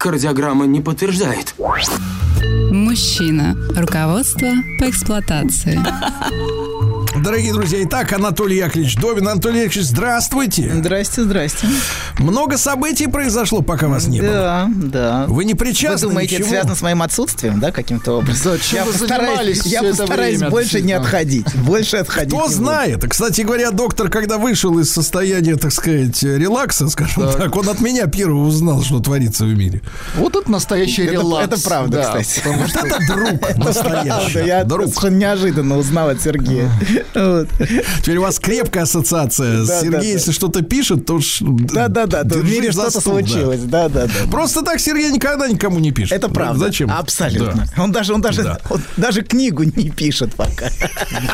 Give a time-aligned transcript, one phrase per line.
[0.00, 1.54] Кардиограмма не подтверждает.
[2.72, 3.54] Мужчина.
[3.76, 5.78] Руководство по эксплуатации.
[7.22, 9.28] Дорогие друзья, итак, Анатолий Яковлевич Добин.
[9.28, 10.72] Анатолий Яковлевич, здравствуйте.
[10.74, 11.66] Здрасте, здрасте.
[12.18, 14.30] Много событий произошло, пока вас не было.
[14.32, 15.24] Да, да.
[15.28, 16.50] Вы не Вы причастны думаете, это ничего?
[16.50, 18.58] связано с моим отсутствием, да, каким-то образом?
[18.72, 21.54] я вы постараюсь, я это постараюсь время больше не отходить.
[21.56, 22.32] Больше отходить.
[22.32, 23.04] Кто знает.
[23.08, 28.06] Кстати говоря, доктор, когда вышел из состояния, так сказать, релакса, скажем так, он от меня
[28.06, 29.82] первого узнал, что творится в мире.
[30.16, 31.46] Вот это настоящий Это- релакс.
[31.52, 32.40] это правда, Да, кстати.
[32.42, 34.46] потому что- Это друг Правда, настоящий.
[34.46, 35.02] я Друг.
[35.10, 36.70] неожиданно узнал от Сергея.
[37.12, 39.64] Теперь у вас крепкая ассоциация.
[39.64, 40.04] Да, Сергей, да, да.
[40.04, 43.26] если что-то пишет, то ж Да-да-да, то в держись мире за что-то стул, да.
[43.26, 43.60] случилось.
[43.60, 44.30] Да-да-да.
[44.30, 46.12] Просто так Сергей никогда никому не пишет.
[46.12, 46.66] Это правда.
[46.66, 46.90] Зачем?
[46.90, 47.66] Абсолютно.
[47.76, 47.82] Да.
[47.82, 48.58] Он даже, он даже, Да.
[48.70, 50.68] он даже книгу не пишет пока.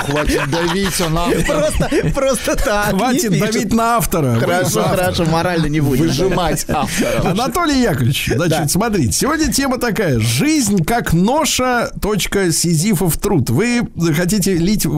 [0.07, 1.17] Хватит давить, он.
[1.45, 2.91] Просто, просто так.
[2.91, 4.39] Хватит давить на автора.
[4.41, 6.05] Хорошо, хорошо, морально не будем.
[6.07, 7.31] Выжимать автора.
[7.31, 8.69] Анатолий Яковлевич, значит, Да.
[8.69, 10.19] смотрите, сегодня тема такая.
[10.21, 13.51] Жизнь как ноша, точка, сизифов труд.
[13.51, 13.83] Вы
[14.17, 14.91] хотите лить в-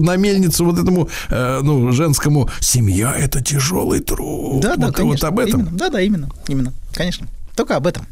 [0.00, 4.60] на мельницу вот этому, э, ну, женскому «семья– это тяжелый труд».
[4.60, 5.28] Да, да, вот, конечно.
[5.28, 5.60] вот об этом.
[5.60, 5.78] Именно.
[5.78, 7.26] Да, да, именно, именно, конечно.
[7.56, 8.06] Только об этом.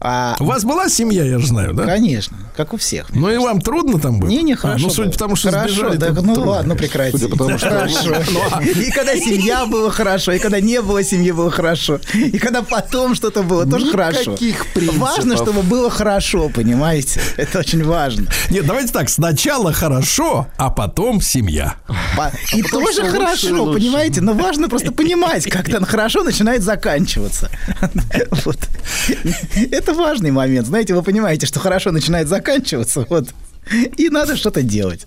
[0.00, 1.84] А, У вас была семья, я же знаю, да?
[1.84, 3.06] Конечно, как у всех.
[3.14, 4.28] Ну и вам трудно там было?
[4.28, 4.84] Не, не, А, хорошо.
[4.86, 6.50] ну, судя по тому, что хорошо, сбежали, да, ну трудно.
[6.50, 7.16] ладно, прекрати.
[7.16, 8.14] Судя по тому, что- Хорошо.
[8.62, 11.98] И когда семья была хорошо, и когда не было семьи, было хорошо.
[12.14, 14.32] И когда потом что-то было, тоже хорошо.
[14.32, 14.98] Никаких принципов.
[15.16, 17.20] Важно, чтобы было хорошо, понимаете?
[17.38, 18.26] Это очень важно.
[18.50, 19.08] Нет, давайте так.
[19.08, 21.74] Сначала хорошо, а потом семья.
[22.16, 23.80] По- И тоже хорошо, лучше.
[23.80, 24.20] понимаете?
[24.20, 27.50] Но важно просто понимать, как там хорошо начинает заканчиваться.
[28.44, 28.58] Вот.
[29.70, 30.66] Это важный момент.
[30.66, 33.06] Знаете, вы понимаете, что хорошо начинает заканчиваться.
[33.08, 33.28] Вот.
[33.96, 35.06] И надо что-то делать.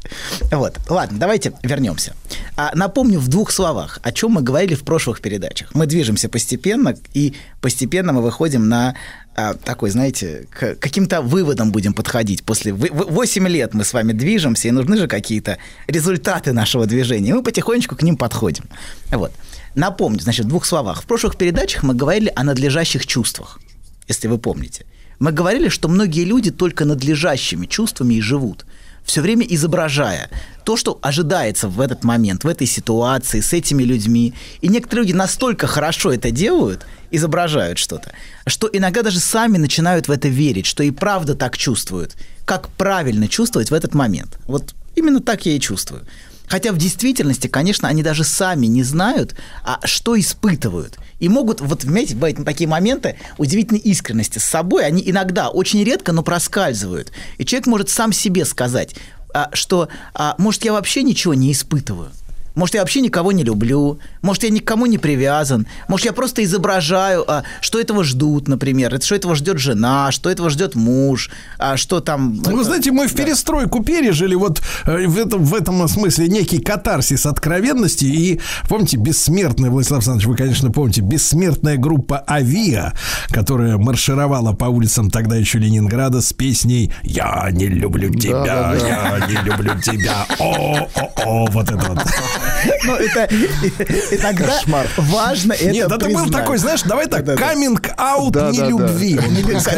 [0.51, 0.77] Вот.
[0.89, 2.13] Ладно, давайте вернемся.
[2.57, 5.69] А, напомню в двух словах, о чем мы говорили в прошлых передачах.
[5.73, 8.95] Мы движемся постепенно, и постепенно мы выходим на
[9.35, 12.43] а, такой, знаете, к каким-то выводам будем подходить.
[12.43, 15.57] После 8 лет мы с вами движемся, и нужны же какие-то
[15.87, 17.29] результаты нашего движения.
[17.29, 18.65] И мы потихонечку к ним подходим.
[19.11, 19.31] Вот.
[19.75, 21.03] Напомню, значит, в двух словах.
[21.03, 23.59] В прошлых передачах мы говорили о надлежащих чувствах,
[24.09, 24.85] если вы помните.
[25.19, 28.65] Мы говорили, что многие люди только надлежащими чувствами и живут,
[29.03, 30.29] все время изображая
[30.63, 34.33] то, что ожидается в этот момент, в этой ситуации, с этими людьми.
[34.61, 38.11] И некоторые люди настолько хорошо это делают, изображают что-то,
[38.45, 42.15] что иногда даже сами начинают в это верить, что и правда так чувствуют.
[42.45, 44.37] Как правильно чувствовать в этот момент.
[44.45, 46.05] Вот именно так я и чувствую.
[46.49, 50.97] Хотя в действительности, конечно, они даже сами не знают, а что испытывают.
[51.19, 56.11] И могут, вот, понимаете, бывают такие моменты удивительной искренности с собой, они иногда, очень редко,
[56.11, 57.11] но проскальзывают.
[57.37, 58.95] И человек может сам себе сказать,
[59.33, 62.11] а, что, а, может, я вообще ничего не испытываю.
[62.59, 67.23] Может, я вообще никого не люблю, может, я никому не привязан, может, я просто изображаю,
[67.25, 71.77] а, что этого ждут, например, это- что этого ждет жена, что этого ждет муж, а,
[71.77, 72.41] что там...
[72.45, 76.59] Ну, вы знаете, мы в перестройку пережили вот э, в этом, в этом смысле некий
[76.59, 78.03] катарсис откровенности.
[78.03, 82.91] И помните, бессмертная, Владислав Александрович, вы, конечно, помните, бессмертная группа «Авиа»,
[83.29, 89.17] которая маршировала по улицам тогда еще Ленинграда с песней «Я не люблю тебя, да, да.
[89.19, 91.99] я не люблю тебя, о-о-о», вот это вот.
[92.85, 93.25] Ну, это
[94.11, 94.59] иногда
[94.97, 99.19] важно это Нет, это был такой, знаешь, давай так, каминг-аут нелюбви.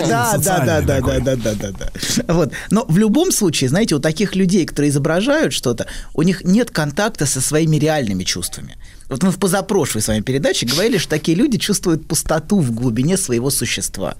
[0.08, 1.22] Да, да, да, да, такой.
[1.22, 2.34] да, да, да, да.
[2.34, 2.52] Вот.
[2.70, 7.26] Но в любом случае, знаете, у таких людей, которые изображают что-то, у них нет контакта
[7.26, 8.78] со своими реальными чувствами.
[9.10, 13.18] Вот мы в позапрошлой с вами передаче говорили, что такие люди чувствуют пустоту в глубине
[13.18, 14.16] своего существа.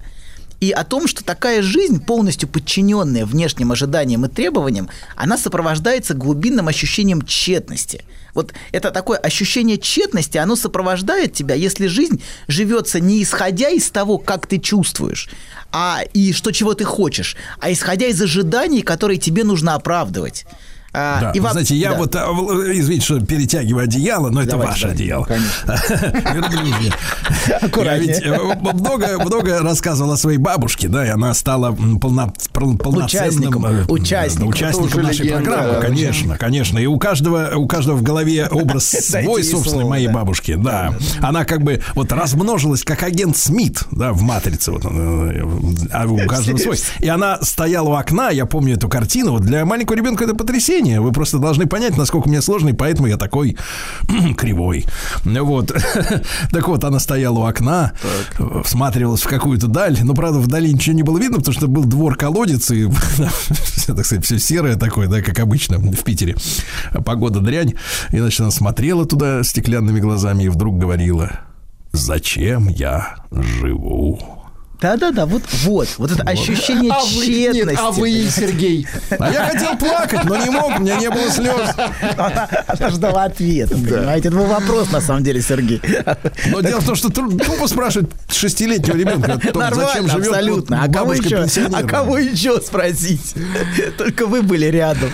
[0.60, 6.68] И о том, что такая жизнь, полностью подчиненная внешним ожиданиям и требованиям, она сопровождается глубинным
[6.68, 8.06] ощущением тщетности.
[8.34, 14.18] Вот это такое ощущение тщетности, оно сопровождает тебя, если жизнь живется не исходя из того,
[14.18, 15.30] как ты чувствуешь,
[15.72, 20.46] а и что чего ты хочешь, а исходя из ожиданий, которые тебе нужно оправдывать.
[20.94, 21.98] А, Да, и во- знаете, я да.
[21.98, 25.28] вот, а, в- извините, что перетягиваю одеяло, но это Давайте, ваше давайте, одеяло.
[27.84, 32.78] Я ведь э, много, много рассказывал о своей бабушке, да, и она стала полно- пол-
[32.78, 34.92] полноценным Участником, э, участником.
[34.92, 35.80] да, нашей программы, да.
[35.82, 36.78] конечно, конечно.
[36.78, 40.14] И у каждого, у каждого в голове образ свой, слово, моей да.
[40.14, 40.94] бабушки, да.
[41.22, 44.88] Она как бы вот размножилась, как агент Смит, да, в «Матрице», вот, э,
[45.92, 46.78] а у каждого свой.
[47.00, 50.81] И она стояла у окна, я помню эту картину, вот для маленького ребенка это потрясение,
[50.82, 51.02] мышления.
[51.02, 53.58] Вы просто должны понять, насколько мне сложно, и поэтому я такой
[54.38, 54.86] кривой.
[55.24, 55.72] Вот.
[56.52, 57.94] Так вот, она стояла у окна,
[58.64, 59.98] всматривалась в какую-то даль.
[60.02, 62.88] Но, правда, вдали ничего не было видно, потому что был двор-колодец, и,
[63.88, 66.36] так сказать, все серое такое, да, как обычно в Питере.
[67.06, 67.76] Погода дрянь.
[68.12, 71.32] И, значит, она смотрела туда стеклянными глазами и вдруг говорила,
[71.92, 74.41] зачем я живу?
[74.82, 77.70] Да-да-да, вот, вот, вот это ощущение А вы, тщетности.
[77.70, 78.88] нет, а вы, Сергей.
[79.12, 81.70] Я хотел плакать, но не мог, у меня не было слез.
[82.18, 84.30] Она, она ждала ответа, понимаете?
[84.30, 85.80] Это был вопрос, на самом деле, Сергей.
[86.48, 90.84] Но дело в том, что тупо спрашивать шестилетнего ребенка, том, зачем живет абсолютно.
[90.84, 93.36] А кого, еще, а кого еще спросить?
[94.00, 95.12] Только вы были рядом.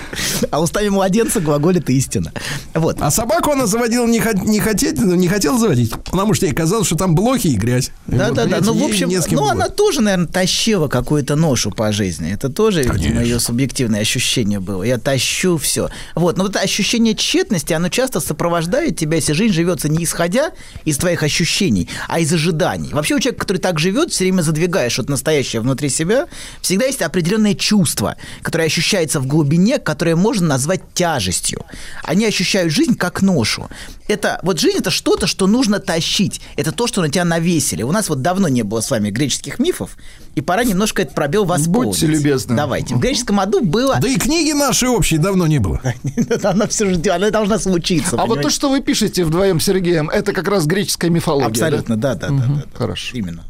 [0.49, 2.31] А устами младенца глаголит истина.
[2.73, 3.01] Вот.
[3.01, 6.87] А собаку она заводила не, хот- не, хотеть, не хотела заводить, потому что ей казалось,
[6.87, 7.91] что там блохи и грязь.
[8.07, 8.57] И Да, вот, да, да.
[8.61, 9.56] Ну, в общем, не с кем ну, было.
[9.57, 12.31] Она тоже, наверное, тащила какую-то ношу по жизни.
[12.31, 14.83] Это тоже, видимо, ее субъективное ощущение было.
[14.83, 15.89] Я тащу все.
[16.15, 16.37] Вот.
[16.37, 20.51] Но вот это ощущение тщетности, оно часто сопровождает тебя, если жизнь живется не исходя
[20.85, 22.89] из твоих ощущений, а из ожиданий.
[22.91, 26.27] Вообще у человека, который так живет, все время задвигаешь что-то настоящее внутри себя,
[26.61, 31.65] всегда есть определенное чувство, которое ощущается в глубине, которое можно назвать тяжестью.
[32.03, 33.67] Они ощущают жизнь как ношу.
[34.07, 36.41] Это вот жизнь это что-то, что нужно тащить.
[36.55, 37.83] Это то, что на тебя навесили.
[37.83, 39.97] У нас вот давно не было с вами греческих мифов,
[40.35, 42.01] и пора немножко этот пробел восполнить.
[42.01, 42.55] Будьте любезны.
[42.55, 42.95] Давайте.
[42.95, 43.97] В греческом аду было...
[43.99, 45.81] Да и книги наши общие давно не было.
[46.43, 48.15] Она все ждет, она должна случиться.
[48.19, 51.49] А вот то, что вы пишете вдвоем с Сергеем, это как раз греческая мифология.
[51.49, 52.63] Абсолютно, да, да, да.
[52.73, 53.17] Хорошо.
[53.17, 53.43] Именно.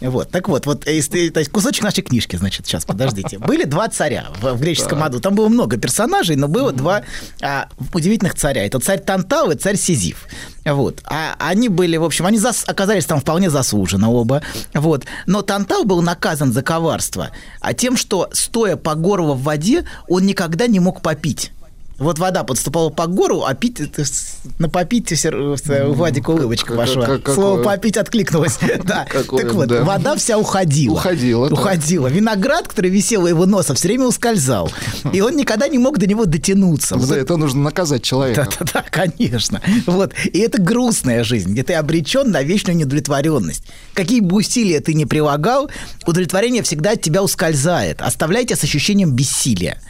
[0.00, 3.38] Вот, так вот, вот если, то есть кусочек нашей книжки, значит, сейчас, подождите.
[3.46, 5.20] Были два царя в, в греческом аду.
[5.20, 7.02] Там было много персонажей, но было два
[7.40, 8.66] а, удивительных царя.
[8.66, 10.26] Это царь Тантал и царь Сизиф.
[10.64, 11.02] Вот.
[11.06, 14.42] А они были, в общем, они зас- оказались там вполне заслуженно оба.
[14.74, 15.04] Вот.
[15.26, 20.26] Но Тантал был наказан за коварство, а тем, что, стоя по горло в воде, он
[20.26, 21.52] никогда не мог попить.
[21.98, 26.76] Вот вода подступала по гору, а пить, с- на попить все- у Владика улыбочка как-
[26.76, 27.06] пошла.
[27.06, 28.58] как- какое- Слово попить откликнулось.
[28.84, 29.06] Да.
[29.08, 29.82] Какое, Так вот, да.
[29.82, 30.92] вода вся уходила.
[30.94, 31.54] Уходила, да.
[31.54, 32.06] Уходила.
[32.08, 34.70] Виноград, который висел у его носа, все время ускользал.
[35.12, 36.96] И он никогда не мог до него дотянуться.
[36.96, 38.46] Вот За это нужно наказать человека.
[38.60, 39.62] да-да-да, конечно.
[39.86, 40.12] Вот.
[40.24, 43.64] И это грустная жизнь, где ты обречен на вечную неудовлетворенность.
[43.94, 45.70] Какие бы усилия ты ни прилагал,
[46.06, 49.80] удовлетворение всегда от тебя ускользает, оставляя тебя с ощущением бессилия.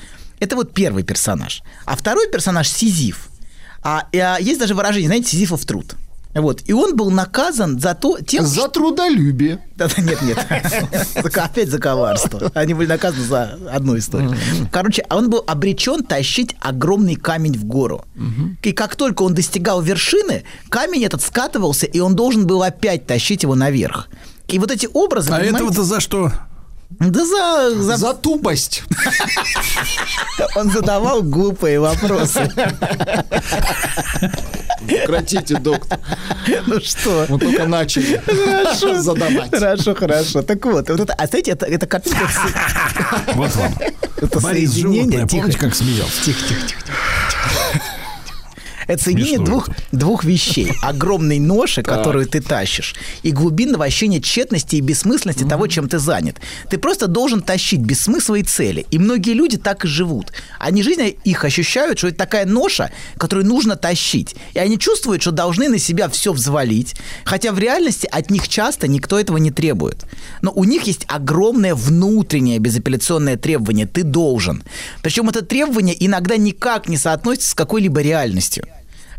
[0.40, 1.62] Это вот первый персонаж.
[1.84, 3.28] А второй персонаж Сизиф.
[3.82, 5.96] А, а, есть даже выражение, знаете, Сизифов труд.
[6.34, 6.62] Вот.
[6.66, 9.58] И он был наказан за то, тем, За трудолюбие.
[9.76, 10.38] да, да, нет, нет.
[11.36, 12.50] Опять за коварство.
[12.54, 14.36] Они были наказаны за одну историю.
[14.70, 18.04] Короче, а он был обречен тащить огромный камень в гору.
[18.62, 23.42] И как только он достигал вершины, камень этот скатывался, и он должен был опять тащить
[23.42, 24.08] его наверх.
[24.48, 25.32] И вот эти образы...
[25.32, 26.32] А этого-то за что?
[26.90, 28.82] Да за, за- За тупость.
[30.56, 32.48] Он задавал глупые вопросы.
[34.86, 35.98] Прекратите, доктор.
[36.66, 37.26] Ну что?
[37.28, 39.02] Мы только начали Хорошо.
[39.02, 39.50] задавать.
[39.50, 40.42] Хорошо, хорошо.
[40.42, 42.28] Так вот, вот это, а знаете, это, это картинка...
[43.34, 43.74] Вот вам.
[44.16, 45.02] Это Борис соединение...
[45.04, 46.22] животное, тихо, помните, как смеялся?
[46.24, 46.82] Тихо, тихо, тихо.
[46.86, 46.92] тихо.
[48.86, 50.72] Это соединение двух, двух вещей.
[50.82, 56.36] Огромной ноши, которую ты тащишь, и глубинного ощущения тщетности и бессмысленности того, чем ты занят.
[56.70, 58.86] Ты просто должен тащить без смысла и цели.
[58.90, 60.32] И многие люди так и живут.
[60.58, 64.36] Они жизнь их ощущают, что это такая ноша, которую нужно тащить.
[64.54, 66.94] И они чувствуют, что должны на себя все взвалить.
[67.24, 70.04] Хотя в реальности от них часто никто этого не требует.
[70.42, 73.86] Но у них есть огромное внутреннее безапелляционное требование.
[73.86, 74.62] Ты должен.
[75.02, 78.64] Причем это требование иногда никак не соотносится с какой-либо реальностью.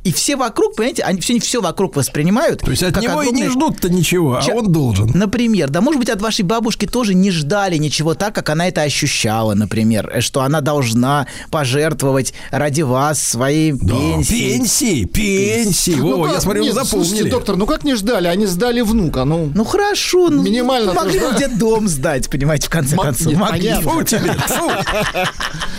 [0.08, 2.62] И все вокруг, понимаете, они все, все вокруг воспринимают.
[2.62, 5.12] То есть от него и не огромные- ждут-то ничего, а Ча- он должен.
[5.14, 8.84] Например, да, может быть, от вашей бабушки тоже не ждали ничего так, как она это
[8.84, 14.58] ощущала, например, э, что она должна пожертвовать ради вас своей Да, пенсией.
[14.58, 15.96] Пенсии, пенсии.
[15.98, 16.34] Ну Во, как?
[16.36, 17.30] я смотрю, вы Нет, Слушайте, запомнили.
[17.30, 18.28] доктор, ну как не ждали?
[18.28, 19.26] Они сдали внука.
[19.26, 23.28] Ну, Ну хорошо, ну Минимально могли где дом сдать, понимаете, в конце концов.
[23.28, 23.74] нет, Могли.
[23.82, 24.70] Фу тебе, фу.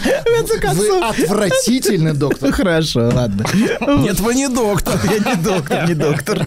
[0.05, 1.19] В конце вы концов.
[1.25, 2.49] отвратительный доктор.
[2.51, 3.45] Ну, Хорошо, ладно.
[4.01, 5.01] Нет, вы не доктор.
[5.11, 6.47] Я не доктор, не доктор.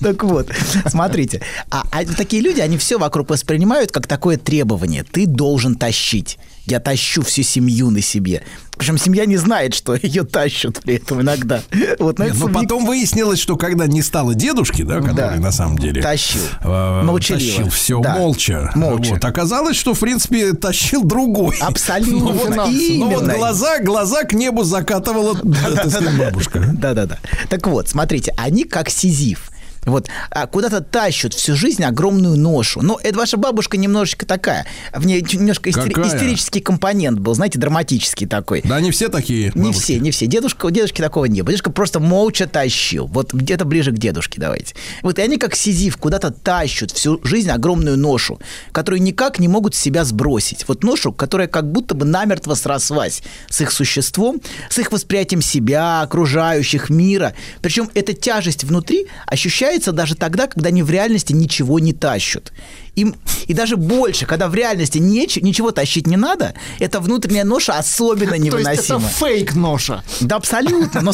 [0.00, 0.50] Так вот,
[0.86, 1.42] смотрите.
[1.70, 5.04] А, а такие люди, они все вокруг воспринимают как такое требование.
[5.04, 6.38] Ты должен тащить.
[6.66, 8.42] Я тащу всю семью на себе.
[8.76, 11.60] Причем семья не знает, что ее тащат при этом иногда.
[11.98, 15.52] Вот, но Нет, но субъек- потом выяснилось, что когда не стало дедушки, да, который на
[15.52, 16.40] самом деле Тащил.
[16.62, 17.50] э, Молчаливо.
[17.50, 18.16] тащил все Да.
[18.16, 18.70] молча.
[18.74, 19.10] Молча.
[19.14, 19.24] Вот.
[19.24, 21.56] Оказалось, что в принципе тащил другой.
[21.60, 22.18] Абсолютно.
[22.18, 22.94] Ну вот, Финансово.
[22.98, 26.70] ну вот глаза, глаза к небу закатывала так сказать, бабушка.
[26.74, 27.18] Да-да-да.
[27.50, 29.50] Так вот, смотрите, они как Сизиф.
[29.84, 32.80] Вот, а куда-то тащат всю жизнь огромную ношу.
[32.82, 34.66] Но это ваша бабушка немножечко такая.
[34.92, 38.62] В ней немножко истери- истерический компонент был, знаете, драматический такой.
[38.64, 39.52] Да, не все такие.
[39.54, 39.82] Не бабушки.
[39.82, 40.26] все, не все.
[40.26, 41.50] Дедушка, у дедушки такого не было.
[41.50, 43.06] Дедушка просто молча тащил.
[43.06, 44.74] Вот где-то ближе к дедушке давайте.
[45.02, 48.40] Вот и они как сизиф куда-то тащат всю жизнь огромную ношу,
[48.72, 50.66] которую никак не могут с себя сбросить.
[50.68, 56.02] Вот ношу, которая как будто бы намертво срослась с их существом, с их восприятием себя,
[56.02, 57.34] окружающих, мира.
[57.60, 62.52] Причем эта тяжесть внутри ощущается даже тогда, когда они в реальности ничего не тащат.
[62.96, 63.16] Им,
[63.48, 68.30] и даже больше, когда в реальности неч- ничего тащить не надо, эта внутренняя ноша особенно
[68.36, 69.00] То есть это невыносима.
[69.08, 70.04] фейк ноша.
[70.20, 71.12] Да, абсолютно, но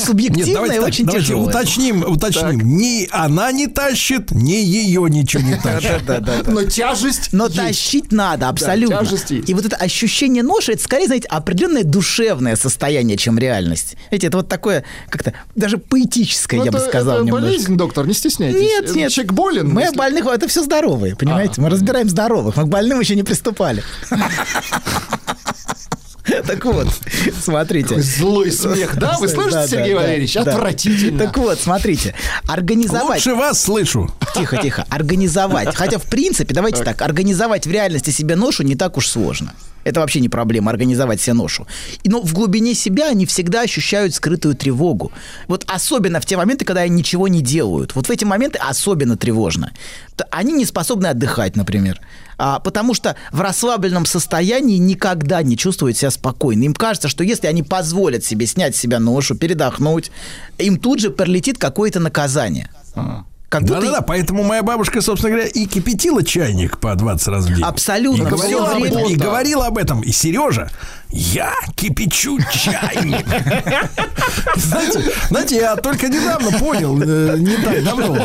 [0.54, 1.44] давайте, и очень давайте тяжело.
[1.48, 2.76] уточним, уточним.
[2.76, 6.02] Ни она не тащит, ни ее ничего не тащит.
[6.46, 9.00] Но тяжесть Но тащить надо, абсолютно.
[9.46, 13.96] и вот это ощущение ноши, это скорее, знаете, определенное душевное состояние, чем реальность.
[14.10, 18.06] Видите, это вот такое, как-то даже поэтическое, Ну, я бы это- сказал, это болезнь, доктор,
[18.06, 18.60] не стесняйтесь.
[18.60, 19.10] Нет, нет.
[19.12, 19.68] Человек болен.
[19.70, 21.60] Мы больных, это все здоровые, понимаете?
[21.70, 23.82] Разбираем здоровых, мы к больным еще не приступали.
[26.46, 26.86] Так вот,
[27.42, 27.88] смотрите.
[27.88, 29.16] Такой злой смех, да?
[29.18, 30.34] Вы слышите, да, Сергей да, Валерьевич?
[30.34, 30.42] да.
[30.42, 31.18] Отвратительно.
[31.18, 32.14] Так вот, смотрите,
[32.46, 33.24] организовать...
[33.26, 34.10] Лучше вас слышу.
[34.34, 34.86] Тихо, тихо.
[34.88, 35.74] Организовать.
[35.74, 37.02] Хотя, в принципе, давайте так.
[37.02, 39.54] организовать в реальности себе ношу не так уж сложно.
[39.82, 41.66] Это вообще не проблема, организовать себе ношу.
[42.04, 45.10] Но в глубине себя они всегда ощущают скрытую тревогу.
[45.48, 47.94] Вот особенно в те моменты, когда они ничего не делают.
[47.94, 49.72] Вот в эти моменты особенно тревожно.
[50.30, 51.98] Они не способны отдыхать, например.
[52.36, 56.64] А, потому что в расслабленном состоянии никогда не чувствуют себя спокойно.
[56.64, 60.10] Им кажется, что если они позволят себе снять с себя ношу, передохнуть,
[60.58, 62.68] им тут же прилетит какое-то наказание.
[62.94, 67.54] Как будто Да-да-да, поэтому моя бабушка, собственно говоря, и кипятила чайник по 20 раз в
[67.54, 67.64] день.
[67.64, 68.22] Абсолютно.
[68.22, 70.00] И говорила, об этом, и говорила об этом.
[70.02, 70.70] И Сережа,
[71.12, 73.26] я кипячу чайник.
[74.56, 78.16] Знаете, знаете, я только недавно понял, э, не так давно,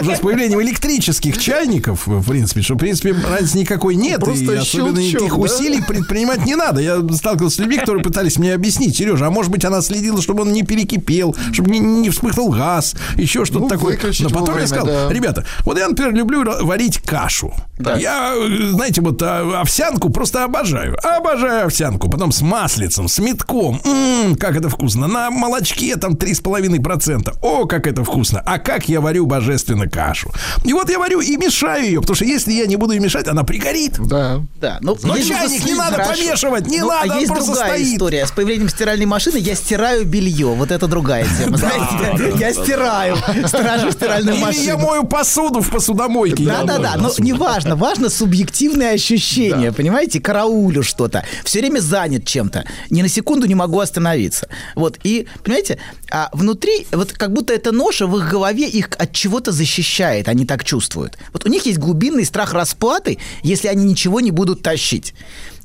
[0.00, 4.56] уже с появлением электрических чайников, в принципе, что, в принципе, разницы никакой нет, Просто и
[4.56, 5.36] особенно никаких да?
[5.36, 6.80] усилий предпринимать не надо.
[6.80, 10.42] Я сталкивался с людьми, которые пытались мне объяснить, Сережа, а может быть, она следила, чтобы
[10.42, 13.98] он не перекипел, чтобы не, не вспыхнул газ, еще что-то Ну, такое.
[14.20, 15.08] Но потом я сказал, да.
[15.12, 17.52] ребята, вот я, например, люблю варить кашу.
[17.98, 20.96] Я, э, знаете, вот а, овсянку просто обожаю.
[21.02, 22.08] Обожаю овсянку.
[22.20, 23.80] Потом с маслицем, с метком.
[23.82, 25.06] М, как это вкусно.
[25.06, 27.32] На молочке там 3,5%.
[27.40, 28.42] О, как это вкусно.
[28.44, 30.30] А как я варю божественно кашу.
[30.62, 33.26] И вот я варю и мешаю ее, потому что если я не буду ее мешать,
[33.26, 33.94] она пригорит.
[34.06, 34.42] Да.
[34.60, 36.12] Да, но, Но чайник не надо Хорошо.
[36.12, 37.94] помешивать, не Ну, надо, а есть просто другая стоит.
[37.94, 38.26] история.
[38.26, 40.48] С появлением стиральной машины я стираю белье.
[40.48, 41.56] Вот это другая тема.
[41.56, 43.16] Знаете, я стираю.
[43.46, 44.78] Сторожу стиральную Или я машину.
[44.78, 46.44] мою посуду в посудомойке.
[46.44, 51.80] Да, Я да, мою да, но неважно, важно субъективное ощущение, понимаете, караулю что-то, все время
[51.80, 55.78] занят чем-то, ни на секунду не могу остановиться, вот, и, понимаете,
[56.10, 60.44] а внутри, вот как будто эта ноша в их голове их от чего-то защищает, они
[60.46, 65.14] так чувствуют, вот у них есть глубинный страх расплаты, если они ничего не будут тащить.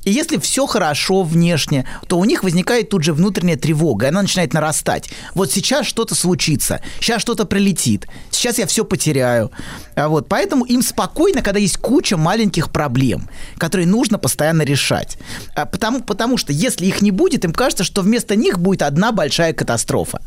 [0.06, 4.22] И если все хорошо внешне, то у них возникает тут же внутренняя тревога, и она
[4.22, 5.10] начинает нарастать.
[5.34, 9.50] Вот сейчас что-то случится, сейчас что-то прилетит, сейчас я все потеряю.
[9.96, 15.18] А вот, поэтому им спокойно, когда есть куча маленьких проблем, которые нужно постоянно решать.
[15.56, 19.10] А потому, потому что если их не будет, им кажется, что вместо них будет одна
[19.10, 20.20] большая катастрофа.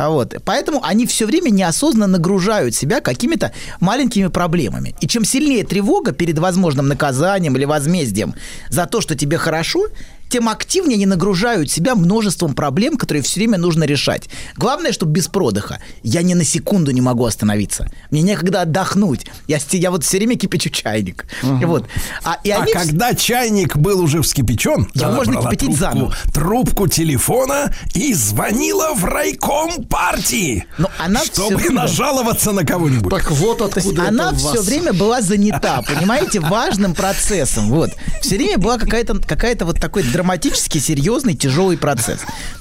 [0.00, 4.94] А вот, поэтому они все время неосознанно нагружают себя какими-то маленькими проблемами.
[5.02, 8.34] И чем сильнее тревога перед возможным наказанием или возмездием
[8.70, 9.88] за то, что тебе хорошо,
[10.30, 14.28] тем активнее они нагружают себя множеством проблем, которые все время нужно решать.
[14.56, 15.80] Главное, чтобы без продыха.
[16.02, 17.90] Я ни на секунду не могу остановиться.
[18.10, 19.26] Мне некогда отдохнуть.
[19.48, 21.26] Я, я вот все время кипячу чайник.
[21.42, 21.86] Вот.
[22.24, 26.16] А, и А они вс- когда чайник был уже вскипячен, она можно кипятить трубку, заново.
[26.32, 33.10] трубку телефона и звонила в райком партии, Но она чтобы время- нажаловаться на кого-нибудь.
[33.10, 37.68] Так вот откуда она это у все время была занята, понимаете, важным процессом.
[37.70, 37.90] Вот.
[38.22, 42.20] Все время была какая-то какая вот такой драматический, серьезный, тяжелый процесс.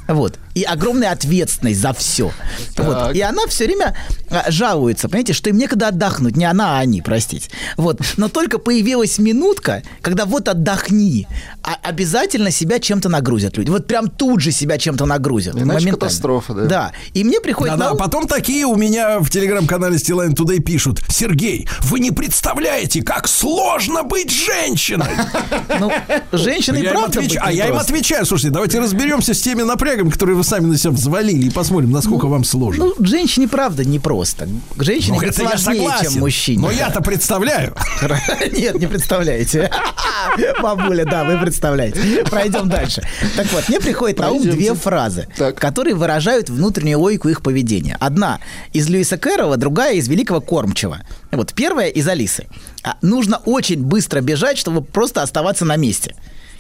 [0.10, 0.38] Вот.
[0.56, 2.32] И огромная ответственность за все.
[2.78, 3.16] Вот.
[3.16, 3.96] И она все время
[4.30, 6.36] а, жалуется, понимаете, что им некогда отдохнуть.
[6.36, 7.50] Не она, а они, простите.
[7.78, 8.02] Вот.
[8.18, 11.28] Но только появилась минутка, когда вот отдохни,
[11.64, 13.70] а обязательно себя чем-то нагрузят люди.
[13.70, 15.54] Вот прям тут же себя чем-то нагрузят.
[15.54, 15.98] Иначе моментально.
[15.98, 16.66] катастрофа, да.
[16.66, 16.92] Да.
[17.14, 20.60] И мне приходит Да-да, на а ум- потом такие у меня в телеграм-канале Стилайн Today
[20.60, 25.12] пишут Сергей, вы не представляете, как сложно быть женщиной
[25.80, 27.94] Ну, и им правда А я им непросто.
[27.94, 31.50] отвечаю, слушайте, давайте разберемся с теми напрягами рычагами, которые вы сами на себя взвалили, и
[31.50, 32.86] посмотрим, насколько вам сложно.
[32.98, 34.48] Ну, женщине, правда, непросто.
[34.78, 36.12] Женщине Ну, это сложнее, согласен.
[36.12, 36.60] чем мужчине.
[36.62, 36.74] Но Да.
[36.74, 37.76] я-то представляю.
[38.52, 39.72] Нет, не представляете.
[40.62, 42.24] Бабуля, да, вы представляете.
[42.30, 43.02] Пройдем дальше.
[43.36, 45.28] Так вот, мне приходит на ум две фразы,
[45.58, 47.98] которые выражают внутреннюю логику их поведения.
[48.00, 48.40] Одна
[48.74, 51.00] из Льюиса Кэрролла, другая из Великого Кормчева.
[51.32, 52.48] Вот первая из Алисы.
[52.84, 56.16] А, Нужно очень быстро бежать, чтобы просто оставаться на месте.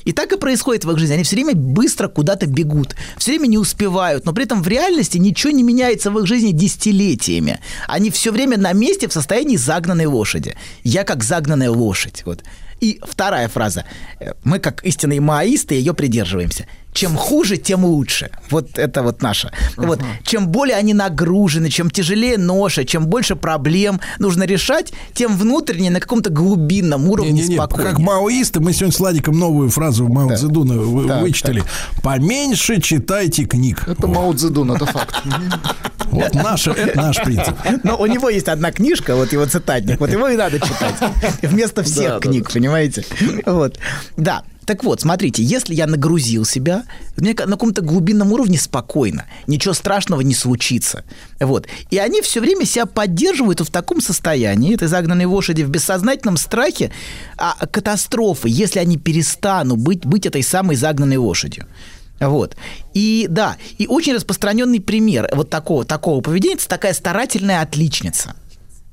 [0.10, 1.13] И так и происходит в их жизни.
[1.13, 5.20] Они все время быстро куда-то бегут, все время не успевают, но при этом в реальности
[5.20, 7.60] ничего не меняется в их жизни десятилетиями.
[7.88, 10.56] Они все время на месте в состоянии загнанной лошади.
[10.84, 12.24] Я как загнанная лошадь.
[12.25, 12.44] Вот.
[12.82, 13.86] И вторая фраза.
[14.20, 16.66] Э, Мы, как истинные маоисты, ее придерживаемся.
[17.00, 18.29] Чем хуже, тем лучше.
[18.50, 19.51] Вот это вот наше.
[19.77, 20.01] Вот.
[20.24, 26.01] Чем более они нагружены, чем тяжелее ноша, чем больше проблем нужно решать, тем внутренне на
[26.01, 27.91] каком-то глубинном уровне Не-не-не, спокойнее.
[27.91, 31.63] как маоисты, мы сегодня с Владиком новую фразу Мао Цзэдуна вы- Так, вычитали.
[32.03, 33.88] Поменьше читайте книг.
[33.88, 35.15] Это Мао Цзэдун, это факт.
[36.12, 37.56] Вот наш, это наш принцип.
[37.84, 40.96] Но у него есть одна книжка, вот его цитатник, вот его и надо читать.
[41.44, 43.06] Вместо всех Да, да, книг, понимаете?
[43.46, 43.77] Вот.
[44.18, 44.41] Да.
[44.70, 46.84] Так вот, смотрите, если я нагрузил себя,
[47.18, 51.04] мне на каком-то глубинном уровне спокойно, ничего страшного не случится.
[51.40, 51.66] Вот.
[51.90, 56.92] И они все время себя поддерживают в таком состоянии, этой загнанной лошади, в бессознательном страхе
[57.36, 61.66] а, катастрофы, если они перестанут быть, быть этой самой загнанной лошадью.
[62.20, 62.56] Вот.
[62.94, 68.36] И да, и очень распространенный пример вот такого, такого поведения это такая старательная отличница.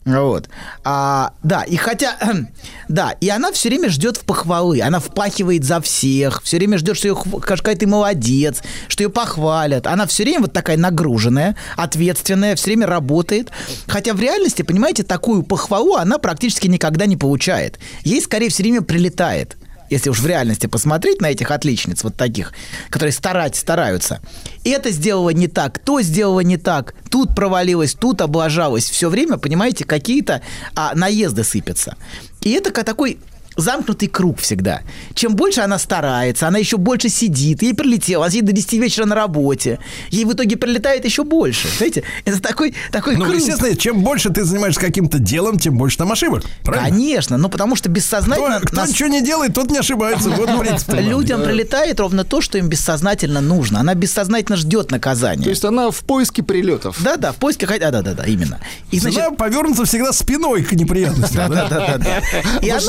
[0.06, 0.48] Вот.
[0.84, 2.16] А, да, и хотя,
[2.88, 6.96] да, и она все время ждет в похвалы, она впахивает за всех, все время ждет,
[6.96, 9.88] что ее какая ты молодец, что ее похвалят.
[9.88, 13.50] Она все время вот такая нагруженная, ответственная, все время работает.
[13.88, 17.80] Хотя в реальности, понимаете, такую похвалу она практически никогда не получает.
[18.02, 19.56] Ей скорее все время прилетает
[19.90, 22.52] если уж в реальности посмотреть на этих отличниц, вот таких,
[22.90, 24.20] которые старать, стараются.
[24.64, 28.84] Это сделала не так, то сделала не так, тут провалилась, тут облажалась.
[28.84, 30.42] Все время, понимаете, какие-то
[30.74, 31.96] а, наезды сыпятся.
[32.40, 33.18] И это такой
[33.56, 34.80] замкнутый круг всегда.
[35.14, 37.62] Чем больше она старается, она еще больше сидит.
[37.62, 39.78] Ей прилетело, она сидит до 10 вечера на работе.
[40.10, 41.68] Ей в итоге прилетает еще больше.
[41.76, 43.36] Знаете, это такой, такой Ну, круг.
[43.36, 46.44] естественно, чем больше ты занимаешься каким-то делом, тем больше там ошибок.
[46.62, 46.88] Правильно?
[46.90, 48.58] Конечно, ну потому что бессознательно...
[48.58, 50.30] Кто, кто нас- ничего не делает, тот не ошибается.
[50.30, 50.92] Вот принцип.
[50.94, 53.80] Людям прилетает ровно то, что им бессознательно нужно.
[53.80, 55.44] Она бессознательно ждет наказания.
[55.44, 57.02] То есть она в поиске прилетов.
[57.02, 57.70] Да, да, в поисках.
[57.78, 58.60] Да, да, да, да, именно.
[58.90, 61.50] И значит, Она повернута всегда спиной к неприятностям.
[61.50, 61.68] да, да?
[61.68, 62.58] да, да, да.
[62.62, 62.80] И В она,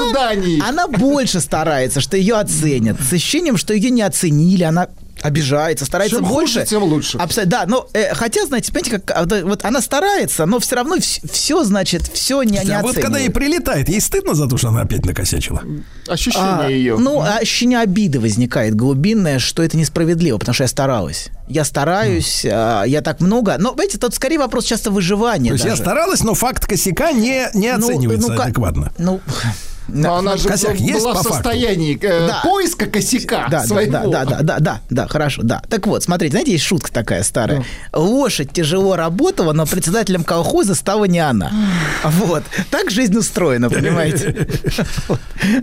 [0.62, 2.98] она больше старается, что ее оценят.
[3.02, 4.88] С ощущением, что ее не оценили, она
[5.24, 6.70] обижается, старается Чем хуже, больше.
[6.70, 7.18] тем лучше.
[7.18, 10.98] Абсолютно, да, но э, хотя, знаете, понимаете, как а, вот, она старается, но все равно
[11.00, 14.68] все, значит, все не, не А вот когда ей прилетает, ей стыдно за то, что
[14.70, 15.64] она опять накосячила.
[16.08, 16.98] Ощущение А, ее.
[17.00, 21.30] Ну, ощущение обиды возникает глубинное, что это несправедливо, потому что я старалась.
[21.48, 23.56] Я стараюсь, а, я так много.
[23.58, 25.50] Но, знаете, тут скорее вопрос часто выживания.
[25.50, 25.82] То есть я даже.
[25.82, 28.92] старалась, но факт косяка не, не Ну, оценивается ну, ка- адекватно.
[29.00, 29.20] Ну,
[29.88, 32.42] Но она же Косяк есть была по в состоянии э, Да.
[32.44, 33.92] поиска косяка да, да, своего.
[33.92, 35.62] да, да, да, да, да, да, хорошо, да.
[35.70, 37.64] Так вот, смотрите, знаете, есть шутка такая старая.
[37.94, 41.52] Лошадь тяжело работала, но председателем колхоза стала не она.
[42.04, 42.44] Вот.
[42.70, 44.48] Так жизнь устроена, понимаете?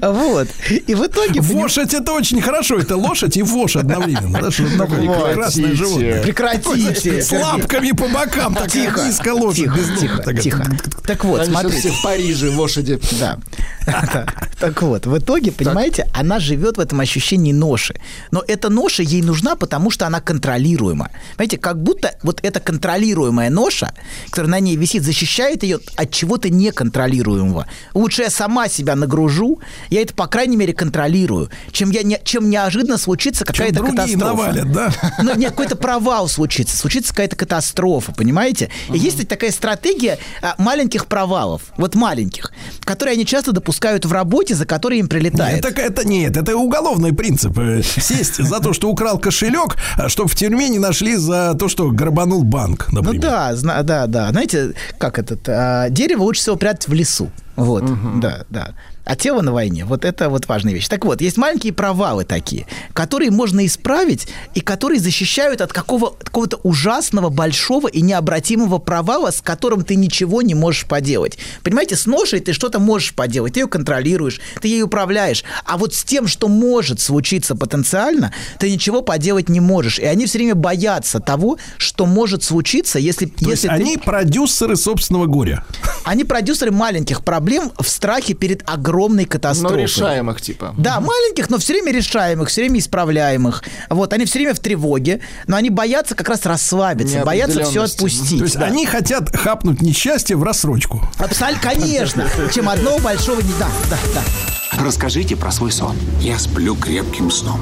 [0.00, 0.48] Вот.
[0.68, 1.40] И в итоге...
[1.40, 2.78] Вошать это очень хорошо.
[2.78, 4.40] Это лошадь и вош одновременно.
[4.40, 6.22] Да, что прекрасное животное.
[6.22, 7.22] Прекратите.
[7.22, 9.64] С лапками по бокам, Тихо, низкая лошадь.
[9.64, 10.64] тихо, тихо, тихо.
[11.06, 11.90] Так вот, смотрите.
[11.90, 13.00] в Париже, лошади.
[13.18, 13.38] Да.
[14.14, 14.26] Да.
[14.60, 17.94] Так вот, в итоге, понимаете, она живет в этом ощущении ноши.
[18.30, 21.10] Но эта ноша ей нужна, потому что она контролируема.
[21.36, 23.92] Понимаете, как будто вот эта контролируемая ноша,
[24.30, 27.66] которая на ней висит, защищает ее от чего-то неконтролируемого.
[27.92, 32.48] Лучше я сама себя нагружу, я это, по крайней мере, контролирую, чем, я не, чем
[32.48, 34.24] неожиданно случится какая-то катастрофа.
[34.24, 34.92] навалят, да?
[35.22, 38.70] Ну, нет, какой-то провал случится, случится какая-то катастрофа, понимаете?
[38.92, 42.52] И есть такая стратегия а, маленьких провалов, вот маленьких,
[42.84, 45.64] которые они часто допускают в работе, за которые им прилетает.
[45.64, 47.58] Это, это нет, это уголовный принцип.
[47.58, 49.76] Э, Сесть за то, что украл кошелек,
[50.08, 53.22] чтобы в тюрьме не нашли за то, что грабанул банк, Ну например.
[53.22, 54.30] да, зна- да, да.
[54.30, 57.30] Знаете, как этот, а, дерево лучше всего прятать в лесу.
[57.56, 57.84] Вот,
[58.20, 58.74] да, да.
[59.04, 60.88] А тело на войне, вот это вот важная вещь.
[60.88, 66.56] Так вот, есть маленькие провалы такие, которые можно исправить и которые защищают от какого, какого-то
[66.62, 71.38] ужасного, большого и необратимого провала, с которым ты ничего не можешь поделать.
[71.62, 75.44] Понимаете, с ношей ты что-то можешь поделать, ты ее контролируешь, ты ей управляешь.
[75.66, 79.98] А вот с тем, что может случиться потенциально, ты ничего поделать не можешь.
[79.98, 83.74] И они все время боятся того, что может случиться, если, То есть если ты...
[83.74, 85.62] они продюсеры собственного горя.
[86.04, 87.43] Они продюсеры маленьких проблем.
[87.44, 89.82] Проблем в страхе перед огромной Но катастрофой.
[89.82, 90.74] решаемых типа.
[90.78, 93.62] Да, маленьких, но все время решаемых, все время исправляемых.
[93.90, 98.38] Вот, они все время в тревоге, но они боятся как раз расслабиться, боятся все отпустить.
[98.38, 98.64] То есть да.
[98.64, 101.06] они хотят хапнуть несчастье в рассрочку.
[101.18, 102.26] Абсолютно, конечно.
[102.54, 103.52] Чем одного большого не...
[103.58, 104.82] Да, да, да.
[104.82, 105.94] Расскажите про свой сон.
[106.20, 107.60] Я сплю крепким сном.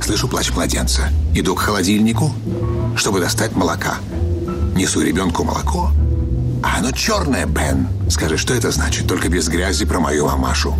[0.00, 1.08] Слышу плач младенца.
[1.34, 2.32] Иду к холодильнику,
[2.94, 3.96] чтобы достать молока.
[4.76, 5.90] Несу ребенку молоко.
[6.62, 7.88] А оно черное, Бен.
[8.08, 9.06] Скажи, что это значит?
[9.06, 10.74] Только без грязи про мою мамашу.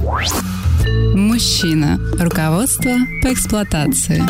[1.15, 1.99] Мужчина.
[2.19, 4.23] Руководство по эксплуатации.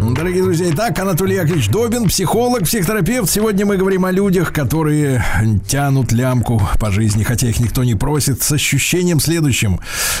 [0.00, 3.30] Дорогие друзья, итак, Анатолий Яковлевич Добин, психолог, психотерапевт.
[3.30, 5.22] Сегодня мы говорим о людях, которые
[5.68, 9.78] тянут лямку по жизни, хотя их никто не просит, с ощущением следующим.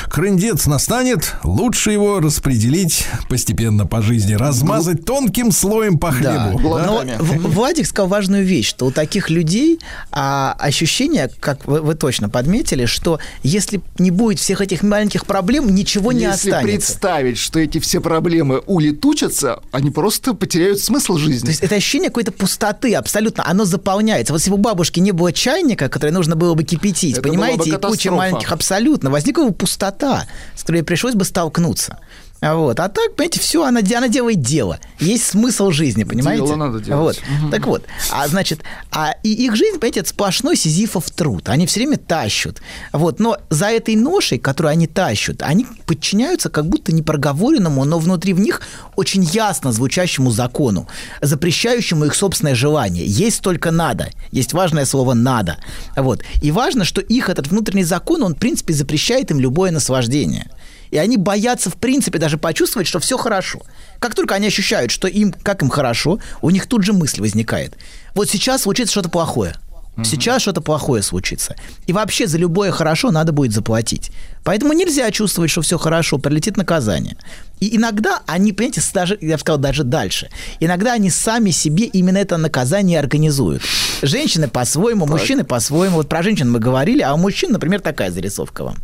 [0.08, 6.12] Крындец настанет, лучше его распределить постепенно по жизни, размазать тонким слоем по Да.
[6.50, 6.58] хлебу.
[6.58, 7.16] Но Глотами.
[7.18, 9.80] В- Владик сказал важную вещь, что у таких людей
[10.12, 15.74] а, ощущение, как вы, вы точно подметили, что если не будет всех этих маленьких проблем,
[15.74, 16.62] ничего не Если останется.
[16.92, 21.46] представить, что эти все проблемы улетучатся, они просто потеряют смысл жизни.
[21.46, 24.32] То есть это ощущение какой-то пустоты абсолютно, оно заполняется.
[24.32, 27.70] Вот если бы у бабушки не было чайника, который нужно было бы кипятить, Это понимаете,
[27.70, 31.98] бы и куча маленьких, абсолютно, возникла бы пустота, с которой пришлось бы столкнуться.
[32.40, 32.80] А Вот.
[32.80, 34.78] А так, понимаете, все, она, она делает дело.
[34.98, 36.46] Есть смысл жизни, понимаете?
[36.46, 37.20] Дело надо делать.
[37.42, 37.50] Вот.
[37.50, 41.48] Так вот, а значит, а и их жизнь, понимаете, это сплошной сизифов труд.
[41.50, 42.62] Они все время тащут.
[42.92, 43.20] Вот.
[43.20, 48.40] Но за этой ношей, которую они тащут, они подчиняются как будто непроговоренному, но внутри в
[48.40, 48.62] них
[48.96, 50.88] очень ясно звучащему закону,
[51.20, 53.04] запрещающему их собственное желание.
[53.04, 54.10] Есть только надо.
[54.32, 55.58] Есть важное слово «надо».
[55.96, 56.22] Вот.
[56.40, 60.50] И важно, что их этот внутренний закон, он, в принципе, запрещает им любое наслаждение.
[60.90, 63.60] И они боятся, в принципе, даже почувствовать, что все хорошо.
[63.98, 67.76] Как только они ощущают, что им, как им хорошо, у них тут же мысль возникает.
[68.14, 69.54] Вот сейчас случится что-то плохое.
[70.04, 71.56] Сейчас что-то плохое случится.
[71.86, 74.10] И вообще за любое хорошо надо будет заплатить.
[74.44, 77.16] Поэтому нельзя чувствовать, что все хорошо, прилетит наказание.
[77.60, 80.30] И иногда они, понимаете, даже, я бы сказал, даже дальше.
[80.60, 83.62] Иногда они сами себе именно это наказание организуют.
[84.02, 85.96] Женщины по-своему, мужчины по-своему.
[85.96, 88.76] Вот про женщин мы говорили, а у мужчин, например, такая зарисовка вам.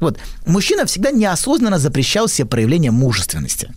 [0.00, 0.18] Вот.
[0.46, 3.70] Мужчина всегда неосознанно запрещал себе проявление мужественности.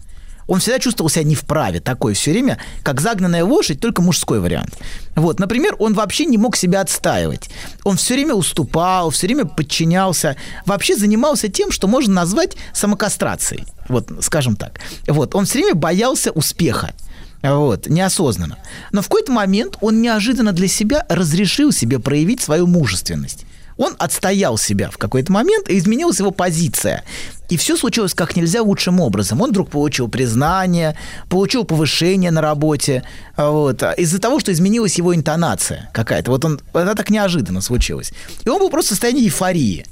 [0.47, 4.77] Он всегда чувствовал себя не вправе, такой все время, как загнанная лошадь, только мужской вариант.
[5.15, 7.49] Вот, например, он вообще не мог себя отстаивать.
[7.84, 13.65] Он все время уступал, все время подчинялся, вообще занимался тем, что можно назвать самокастрацией.
[13.88, 14.79] Вот, скажем так.
[15.08, 16.93] Вот, он все время боялся успеха.
[17.41, 18.58] Вот, неосознанно.
[18.91, 23.45] Но в какой-то момент он неожиданно для себя разрешил себе проявить свою мужественность.
[23.77, 27.03] Он отстоял себя в какой-то момент, и изменилась его позиция.
[27.49, 29.41] И все случилось как нельзя лучшим образом.
[29.41, 30.97] Он вдруг получил признание,
[31.29, 33.03] получил повышение на работе,
[33.35, 36.31] а вот, а из-за того, что изменилась его интонация какая-то.
[36.31, 38.13] Вот он, это так неожиданно случилось.
[38.43, 39.85] И он был просто в состоянии эйфории.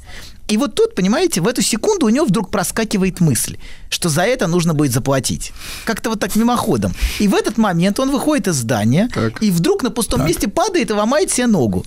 [0.48, 3.58] И вот тут, понимаете, в эту секунду у него вдруг проскакивает мысль,
[3.90, 5.54] что за это нужно будет заплатить.
[5.86, 6.94] Как-то вот так мимоходом.
[7.20, 10.94] И в этот момент он выходит из здания, и вдруг на пустом месте падает и
[10.94, 11.86] ломает себе ногу.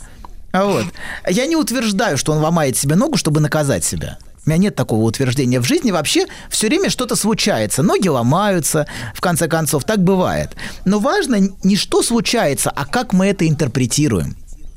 [0.57, 0.87] А Вот.
[1.29, 4.19] Я не утверждаю, что он ломает себе ногу, чтобы наказать себя.
[4.45, 5.61] У меня нет такого утверждения.
[5.61, 7.83] В жизни вообще все время что-то случается.
[7.83, 10.57] Ноги ломаются, в конце концов, так бывает.
[10.85, 14.37] Но важно не что случается, а как мы это интерпретируем.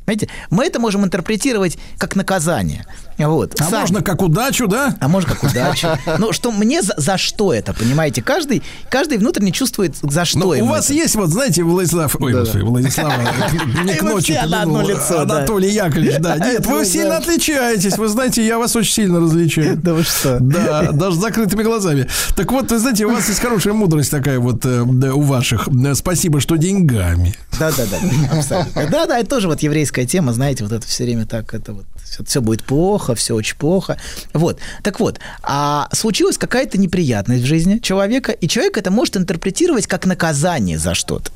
[0.10, 2.88] Понимаете, мы это можем интерпретировать как наказание.
[3.19, 3.60] Вот.
[3.60, 3.82] А Сами.
[3.82, 4.95] можно как удачу, да?
[5.00, 5.89] А может, как удачу.
[6.17, 8.22] Но что мне за, за что это, понимаете?
[8.24, 10.93] Каждый, каждый внутренне чувствует, за что Но Ну, у ему вас это.
[10.93, 13.13] есть, вот знаете, Владислав, ой, господи, Владислав,
[13.84, 14.63] не к ночи да.
[14.63, 16.38] Анатолий Яковлевич, да.
[16.39, 17.17] Нет, вы сильно да.
[17.17, 19.78] отличаетесь, вы знаете, я вас очень сильно различаю.
[19.89, 20.38] Да вы что?
[20.39, 22.08] Да, даже с закрытыми глазами.
[22.36, 25.67] Так вот, вы знаете, у вас есть хорошая мудрость такая вот э, да, у ваших.
[25.67, 27.36] Э, Спасибо, что деньгами.
[27.60, 28.88] Да, да, да, абсолютно.
[28.88, 31.86] Да, да, это тоже вот еврейская тема, знаете, вот это все время так, это вот
[32.26, 33.98] все, будет плохо, все очень плохо.
[34.34, 34.60] Вот.
[34.84, 40.06] Так вот, а случилась какая-то неприятность в жизни человека, и человек это может интерпретировать как
[40.06, 41.32] наказание за что-то.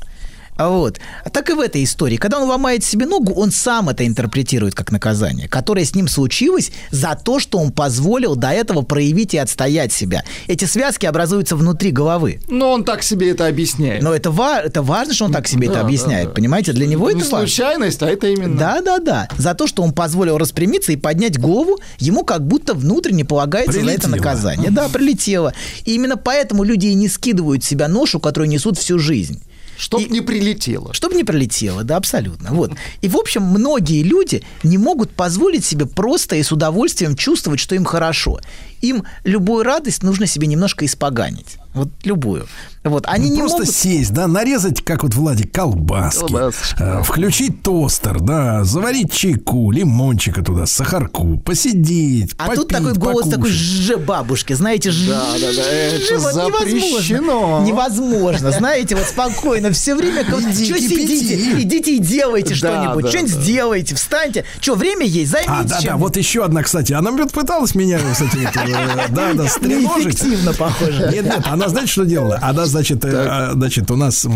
[0.56, 1.00] А Вот.
[1.24, 2.16] А так и в этой истории.
[2.16, 6.70] Когда он ломает себе ногу, он сам это интерпретирует как наказание, которое с ним случилось
[6.92, 10.22] за то, что он позволил до этого проявить и отстоять себя.
[10.46, 12.40] Эти связки образуются внутри головы.
[12.48, 14.02] Но он так себе это объясняет.
[14.02, 16.34] Но это, ва- это важно, что он так себе это Да, объясняет, да, да.
[16.36, 16.72] понимаете?
[16.72, 17.46] Для него Не это важно.
[17.48, 18.56] случайность, а это именно.
[18.56, 19.28] Да, да, да.
[19.36, 23.78] За то, что он позволил распрямиться и поднять голову, ему как будто внутренне полагается за
[23.90, 24.10] это Прилетело.
[24.16, 24.70] наказание.
[24.70, 25.52] Да, прилетело.
[25.84, 29.42] И именно поэтому люди и не скидывают себя ношу, которую несут всю жизнь.
[29.76, 30.92] Чтоб И- не прилетело.
[30.94, 32.50] Чтобы не пролетело, да, абсолютно.
[32.52, 32.72] Вот.
[33.00, 37.74] И, в общем, многие люди не могут позволить себе просто и с удовольствием чувствовать, что
[37.74, 38.40] им хорошо.
[38.80, 41.56] Им любую радость нужно себе немножко испоганить.
[41.74, 42.46] Вот любую.
[42.84, 43.74] Вот, они Ну, не Просто могут...
[43.74, 46.76] сесть, да, нарезать, как вот Владик, колбаски, Колбасочки.
[46.78, 53.24] э, включить тостер, да, заварить чайку, лимончика туда, сахарку, посидеть, А тут попить, такой голос
[53.24, 53.56] такой покушать.
[53.58, 57.62] же бабушки, знаете, ж- Да, да, да, это вот запрещено.
[57.62, 57.64] невозможно.
[57.66, 63.08] Невозможно, знаете, вот спокойно, все время как что сидите, идите и делайте Да, что-нибудь, да,
[63.10, 63.40] что-нибудь да.
[63.40, 64.44] сделайте, встаньте.
[64.60, 66.92] Что, время есть, займитесь А, да, да, вот еще одна, кстати.
[66.92, 70.06] Она пыталась меня с этим, вот, э, да, да, стреножить.
[70.22, 71.08] Неэффективно, похоже.
[71.12, 72.38] Нет, нет, она, знаете, что делала?
[72.42, 74.26] Она, значит, э, э, значит, у нас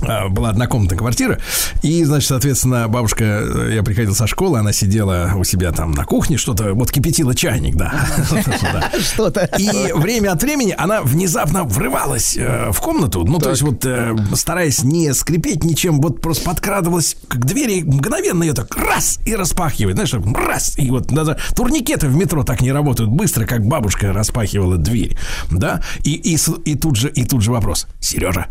[0.00, 1.38] была однокомнатная квартира,
[1.82, 6.04] и, значит, соответственно, бабушка, э, я приходил со школы, она сидела у себя там на
[6.04, 7.92] кухне, что-то, вот кипятила чайник, да.
[9.00, 9.48] Что-то.
[9.58, 14.14] И время от времени она внезапно врывалась э, в комнату, ну, то есть вот э,
[14.34, 19.96] стараясь не скрипеть ничем, вот просто подкрадывалась к двери, мгновенно ее так раз и распахивает,
[19.96, 23.10] знаешь, раз, и вот даже турникеты в метро так не работают.
[23.10, 25.16] Быстро, как бабушка распахивала дверь,
[25.50, 28.48] да, и, и, и тут же, и тут же вопрос, Сережа,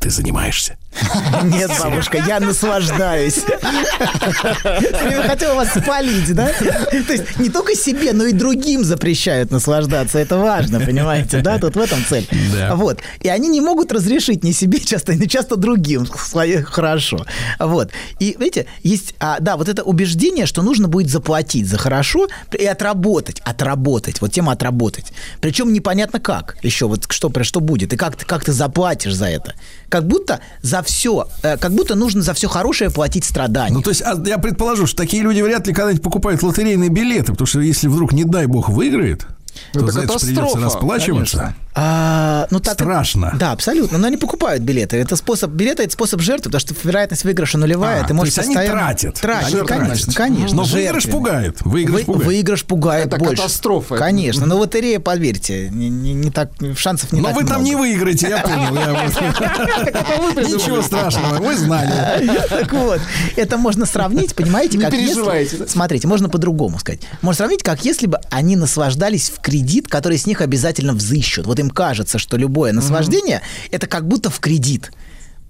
[0.00, 0.78] ты занимаешься?
[1.44, 3.40] Нет, бабушка, я наслаждаюсь.
[3.44, 6.48] Я хотела вас спалить, да?
[6.48, 10.18] То есть не только себе, но и другим запрещают наслаждаться.
[10.18, 11.58] Это важно, понимаете, да?
[11.58, 12.28] Тут в этом цель.
[12.54, 12.74] Да.
[12.74, 13.00] Вот.
[13.20, 16.06] И они не могут разрешить ни себе часто, ни часто другим
[16.64, 17.24] хорошо.
[17.58, 17.90] Вот.
[18.18, 22.64] И, видите, есть, а, да, вот это убеждение, что нужно будет заплатить за хорошо и
[22.64, 23.40] отработать.
[23.44, 24.20] Отработать.
[24.20, 25.12] Вот тема отработать.
[25.40, 26.56] Причем непонятно как.
[26.62, 27.92] Еще вот что, что будет.
[27.92, 29.54] И как ты, как ты заплатишь за это.
[29.88, 33.74] Как будто за все, как будто нужно за все хорошее платить страдания.
[33.74, 37.32] Ну, то есть, а я предположу, что такие люди вряд ли когда-нибудь покупают лотерейные билеты,
[37.32, 39.26] потому что если вдруг, не дай бог, выиграет,
[39.72, 41.36] то Это за это придется расплачиваться.
[41.38, 41.56] конечно.
[41.72, 43.32] А, ну, так, Страшно.
[43.38, 43.96] Да, абсолютно.
[43.98, 44.96] Но они покупают билеты.
[44.96, 48.00] Это способ билета это способ жертвы, потому что вероятность выигрыша нулевая.
[48.00, 49.20] А, ты то можешь есть они тратят.
[49.20, 50.14] Тратят, Жертвы конечно, тратят.
[50.16, 50.56] конечно.
[50.56, 51.12] Но выигрыш жертвами.
[51.12, 51.56] пугает.
[51.62, 52.26] Выигрыш Вы- пугает.
[52.26, 53.36] Выигрыш пугает Это больше.
[53.36, 53.96] катастрофа.
[53.96, 54.46] Конечно.
[54.46, 57.64] Но лотерея, поверьте, не, не- не так, шансов не Но так вы там много.
[57.68, 58.74] не выиграете, я понял.
[60.36, 62.26] Ничего страшного, мы знали.
[62.48, 63.00] Так вот,
[63.36, 65.66] это можно сравнить, понимаете, Не переживайте?
[65.68, 67.00] Смотрите, можно по-другому сказать.
[67.22, 71.46] Можно сравнить, как если бы они наслаждались в кредит, который с них обязательно взыщут.
[71.46, 74.90] Вот им кажется, что любое наслаждение это как будто в кредит.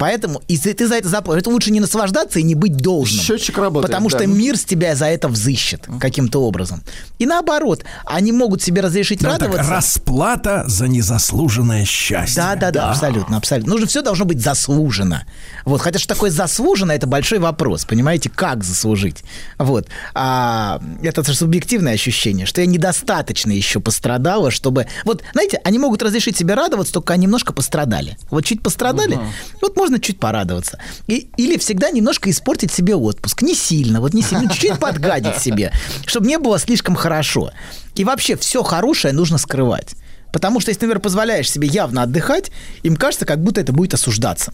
[0.00, 3.22] Поэтому, если ты за это заплатишь, это лучше не наслаждаться и не быть должным.
[3.22, 4.16] Счетчик работает, Потому да.
[4.16, 6.82] что мир с тебя за это взыщет каким-то образом.
[7.18, 9.70] И наоборот, они могут себе разрешить Давай так, радоваться.
[9.70, 12.36] расплата за незаслуженное счастье.
[12.36, 13.72] Да, да, да, абсолютно, абсолютно.
[13.72, 15.20] Нужно все должно быть заслужено.
[15.66, 19.22] Вот, хотя что такое заслужено, это большой вопрос, понимаете, как заслужить.
[19.58, 26.02] Вот, а, это субъективное ощущение, что я недостаточно еще пострадала, чтобы, вот, знаете, они могут
[26.02, 28.16] разрешить себе радоваться, только они немножко пострадали.
[28.30, 29.18] Вот чуть пострадали,
[29.60, 30.78] вот можно чуть порадоваться.
[31.06, 35.72] И, или всегда немножко испортить себе отпуск, не сильно, вот не сильно, чуть-чуть подгадить себе,
[36.06, 37.52] чтобы не было слишком хорошо.
[37.94, 39.94] И вообще все хорошее нужно скрывать.
[40.32, 42.50] Потому что если, например, позволяешь себе явно отдыхать,
[42.82, 44.52] им кажется, как будто это будет осуждаться.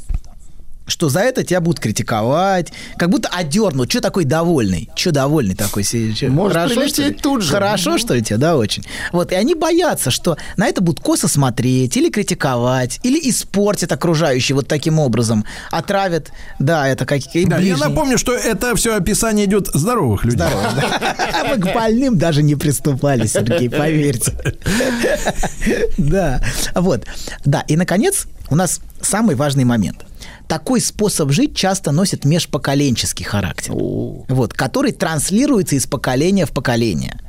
[0.86, 3.90] Что за это тебя будут критиковать, как будто одернут.
[3.90, 4.88] Что такой довольный?
[4.94, 5.82] Что довольный такой?
[5.82, 6.92] Чё, Может Хорошо, что ли?
[6.92, 7.50] прилететь тут же.
[7.52, 8.38] Хорошо, что ли тебе?
[8.38, 8.84] Да, очень.
[9.12, 14.54] Вот, и они боятся, что на это будут косо смотреть, или критиковать, или испортят окружающие
[14.54, 15.44] вот таким образом.
[15.70, 20.46] Отравят, да, это какие Да, я напомню, что это все описание идет здоровых людей.
[21.48, 24.32] мы к больным даже не приступали, Сергей, поверьте.
[25.98, 26.40] Да,
[26.74, 27.04] вот.
[27.44, 30.04] Да, и, наконец, у нас самый важный момент.
[30.48, 37.20] Такой способ жить часто носит межпоколенческий характер, вот, который транслируется из поколения в поколение.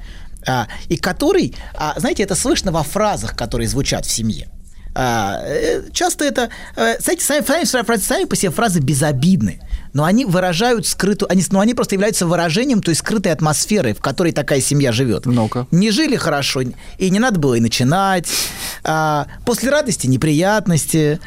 [0.45, 4.49] А, и который, а, знаете, это слышно во фразах, которые звучат в семье.
[4.99, 9.59] А, э, часто это, э, знаете, сами, сами, сами, сами по себе фразы безобидны,
[9.93, 14.31] но они выражают скрытую, они, но они просто являются выражением той скрытой атмосферы, в которой
[14.31, 15.27] такая семья живет.
[15.27, 15.67] Ну-ка.
[15.69, 18.27] Не жили хорошо, и не надо было и начинать.
[18.83, 21.19] А, после радости неприятности.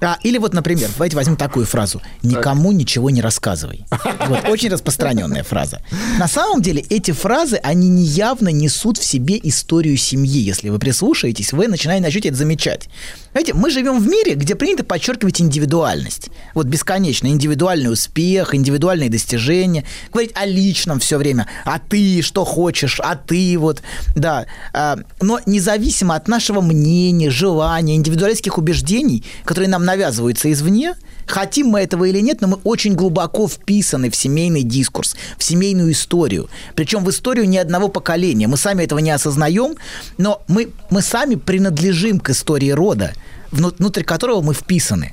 [0.00, 2.00] А, или вот, например, давайте возьмем такую фразу.
[2.22, 3.84] Никому ничего не рассказывай.
[4.28, 5.80] Вот, очень распространенная фраза.
[6.18, 10.40] На самом деле эти фразы, они неявно несут в себе историю семьи.
[10.40, 12.88] Если вы прислушаетесь, вы начинаете, начнете это замечать.
[13.32, 16.30] Знаете, мы живем в мире, где принято подчеркивать индивидуальность.
[16.54, 17.26] Вот бесконечно.
[17.28, 19.84] Индивидуальный успех, индивидуальные достижения.
[20.12, 21.46] Говорить о личном все время.
[21.64, 23.00] А ты что хочешь?
[23.00, 23.82] А ты вот.
[24.14, 24.46] Да.
[24.72, 30.94] А, Но независимо от нашего мнения, желания, индивидуалистских убеждений, которые нам навязываются извне,
[31.26, 35.92] хотим мы этого или нет, но мы очень глубоко вписаны в семейный дискурс, в семейную
[35.92, 36.48] историю.
[36.74, 38.48] Причем в историю ни одного поколения.
[38.48, 39.76] Мы сами этого не осознаем,
[40.18, 43.12] но мы, мы сами принадлежим к истории рода,
[43.50, 45.12] вну- внутрь которого мы вписаны.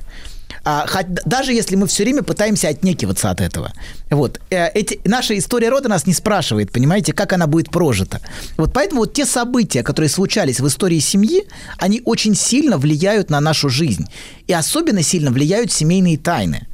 [0.68, 3.72] А, хоть, даже если мы все время пытаемся отнекиваться от этого.
[4.10, 4.40] Вот.
[4.50, 8.20] Э, эти, наша история рода нас не спрашивает, понимаете, как она будет прожита.
[8.56, 11.44] Вот поэтому вот те события, которые случались в истории семьи,
[11.78, 14.06] они очень сильно влияют на нашу жизнь.
[14.48, 16.66] И особенно сильно влияют семейные тайны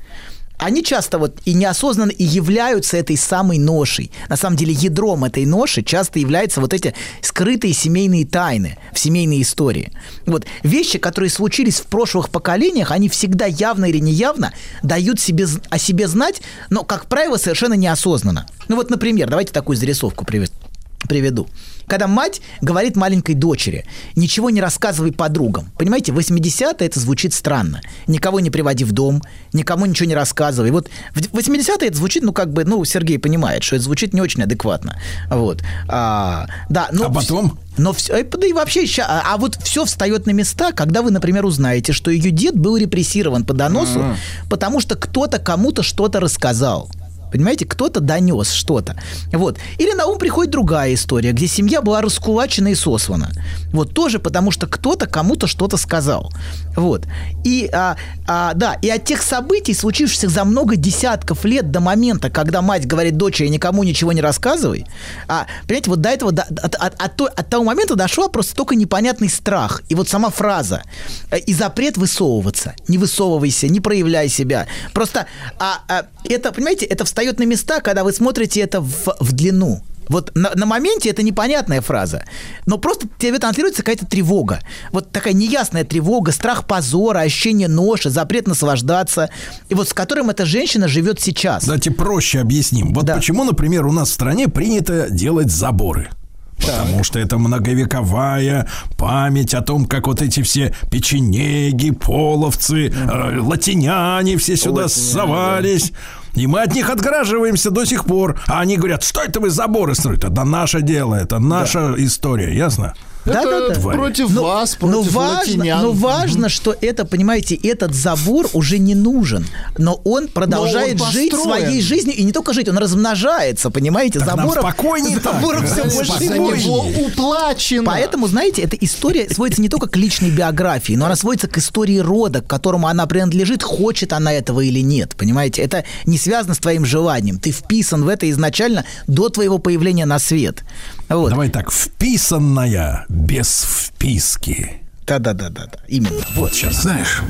[0.62, 4.10] они часто вот и неосознанно и являются этой самой ношей.
[4.28, 9.42] На самом деле ядром этой ноши часто являются вот эти скрытые семейные тайны в семейной
[9.42, 9.92] истории.
[10.26, 15.78] Вот вещи, которые случились в прошлых поколениях, они всегда явно или неявно дают себе, о
[15.78, 18.46] себе знать, но, как правило, совершенно неосознанно.
[18.68, 21.48] Ну вот, например, давайте такую зарисовку приведу.
[21.92, 23.84] Когда мать говорит маленькой дочери,
[24.16, 25.70] ничего не рассказывай подругам.
[25.76, 27.82] Понимаете, 80-е это звучит странно.
[28.06, 29.20] Никого не приводи в дом,
[29.52, 30.70] никому ничего не рассказывай.
[30.70, 34.22] Вот в 80-е это звучит, ну, как бы, ну, Сергей понимает, что это звучит не
[34.22, 34.98] очень адекватно.
[35.28, 35.62] Вот.
[35.86, 37.08] А, да, но...
[37.08, 37.58] А потом?
[37.76, 41.10] Но все, э, да и вообще, а, а вот все встает на места, когда вы,
[41.10, 44.16] например, узнаете, что ее дед был репрессирован по доносу, А-а-а.
[44.48, 46.88] потому что кто-то кому-то что-то рассказал.
[47.32, 48.96] Понимаете, кто-то донес что-то.
[49.32, 49.58] Вот.
[49.78, 53.30] Или на ум приходит другая история, где семья была раскулачена и сослана.
[53.72, 56.32] Вот тоже потому, что кто-то кому-то что-то сказал.
[56.76, 57.06] Вот.
[57.44, 62.30] И, а, а, да, и от тех событий, случившихся за много десятков лет до момента,
[62.30, 64.86] когда мать говорит дочери, никому ничего не рассказывай,
[65.28, 68.74] а, понимаете, вот до этого, до, от, от, от, от того момента дошла просто только
[68.74, 69.82] непонятный страх.
[69.88, 70.82] И вот сама фраза.
[71.30, 72.74] Э, и запрет высовываться.
[72.88, 74.66] Не высовывайся, не проявляй себя.
[74.92, 75.26] Просто
[75.58, 79.82] а, а, это, понимаете, это встает на места, когда вы смотрите это в, в длину.
[80.08, 82.24] Вот на, на моменте это непонятная фраза,
[82.66, 84.60] но просто тебе транслируется какая-то тревога.
[84.92, 89.30] Вот такая неясная тревога, страх позора, ощущение ноши, запрет наслаждаться,
[89.68, 91.64] и вот с которым эта женщина живет сейчас.
[91.64, 92.92] Давайте проще объясним.
[92.92, 93.16] Вот да.
[93.16, 96.10] почему, например, у нас в стране принято делать заборы.
[96.56, 97.04] Потому так.
[97.04, 104.56] что это многовековая память о том, как вот эти все печенеги, половцы, э, латиняне все
[104.56, 105.90] сюда Латиняне, совались.
[105.90, 105.96] Да
[106.34, 108.40] и мы от них отгораживаемся до сих пор.
[108.46, 110.28] А они говорят, что это вы заборы строите?
[110.28, 112.04] Это наше дело, это наша да.
[112.04, 112.94] история, ясно?
[113.24, 113.80] Да, да, да.
[113.80, 118.94] Против но, вас, против но важно, Но важно, что это, понимаете, этот забор уже не
[118.94, 119.46] нужен.
[119.78, 122.16] Но он продолжает но он жить своей жизнью.
[122.16, 124.18] И не только жить, он размножается, понимаете?
[124.18, 126.68] Так забором, спокойнее забором все больше и больше.
[126.68, 127.84] уплачено.
[127.84, 131.98] Поэтому, знаете, эта история сводится не только к личной биографии, но она сводится к истории
[131.98, 135.14] рода, к которому она принадлежит, хочет она этого или нет.
[135.16, 135.62] Понимаете?
[135.62, 137.38] Это не связано с твоим желанием.
[137.38, 140.64] Ты вписан в это изначально до твоего появления на свет.
[141.12, 141.30] Вот.
[141.30, 144.82] Давай так, вписанная без вписки.
[145.06, 146.24] Да-да-да-да, именно.
[146.34, 146.82] Вот сейчас.
[146.82, 147.20] Знаешь,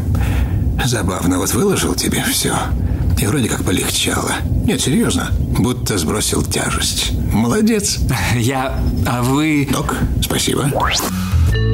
[0.85, 2.55] забавно, вот выложил тебе все,
[3.19, 4.35] и вроде как полегчало.
[4.65, 7.13] Нет, серьезно, будто сбросил тяжесть.
[7.33, 7.99] Молодец.
[8.37, 8.79] Я...
[9.07, 9.69] А вы...
[9.71, 10.71] Док, спасибо.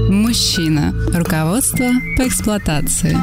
[0.09, 0.95] Мужчина.
[1.13, 1.87] Руководство
[2.17, 3.17] по эксплуатации.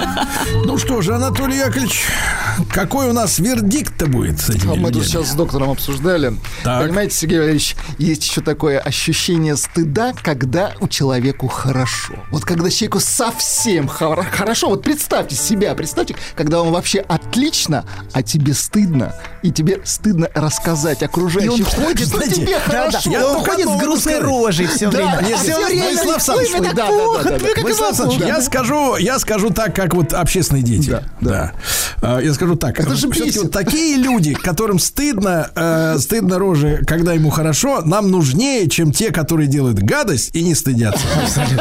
[0.66, 2.06] Ну что же, Анатолий Яковлевич,
[2.72, 4.80] какой у нас вердикт-то будет с этим?
[4.80, 6.34] Мы тут сейчас с доктором обсуждали.
[6.64, 6.84] Так.
[6.84, 12.14] Понимаете, Сергей Валерьевич, есть еще такое ощущение стыда, когда у человеку хорошо.
[12.32, 18.54] Вот когда человеку совсем хорошо, вот представьте себя, представьте, когда он вообще отлично, а тебе
[18.54, 21.52] стыдно, и тебе стыдно рассказать окружающим.
[21.52, 23.12] И он ходит, что знаете, тебе да, хорошо.
[23.12, 25.20] Да, он ходит с грустной рожей все время.
[25.22, 26.04] Нет, все время.
[26.04, 27.62] Владислав Александрович, да, плохо, да, да, да.
[27.62, 30.90] Владислав Александрович, я скажу, я скажу так, как вот общественные дети.
[30.90, 31.52] Да, да.
[32.02, 32.22] да.
[32.22, 32.80] Я скажу так.
[32.80, 38.70] Это же вот такие люди, которым стыдно, э, стыдно рожи, когда ему хорошо, нам нужнее,
[38.70, 41.06] чем те, которые делают гадость и не стыдятся.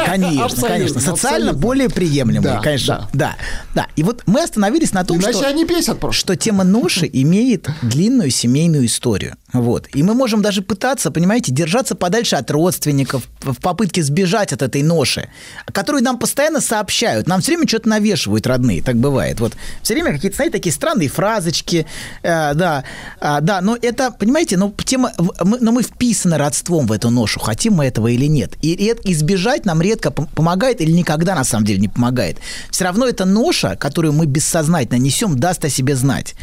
[0.05, 0.99] Конечно, Абсолютно, конечно.
[1.01, 1.61] Социально абсолютно.
[1.61, 3.09] более приемлемые, да, конечно.
[3.13, 3.35] Да.
[3.73, 3.87] да, да.
[3.95, 6.19] И вот мы остановились на том, Иначе что, они бесят просто.
[6.19, 9.35] что тема ноши имеет длинную семейную историю.
[9.53, 9.87] Вот.
[9.93, 14.74] И мы можем даже пытаться, понимаете, держаться подальше от родственников в попытке сбежать от этой
[14.83, 15.29] ноши,
[15.71, 17.27] которую нам постоянно сообщают.
[17.27, 19.39] Нам все время что-то навешивают родные, так бывает.
[19.39, 21.85] Вот все время какие-то, знаете, такие странные фразочки,
[22.23, 22.83] э, да,
[23.19, 25.11] э, да, но это, понимаете, ну, тема,
[25.43, 28.53] мы, но мы вписаны родством в эту ношу, хотим мы этого или нет.
[28.61, 32.37] И избежать нам редко помогает или никогда на самом деле не помогает.
[32.71, 36.35] Все равно эта ноша, которую мы бессознательно несем, даст о себе знать.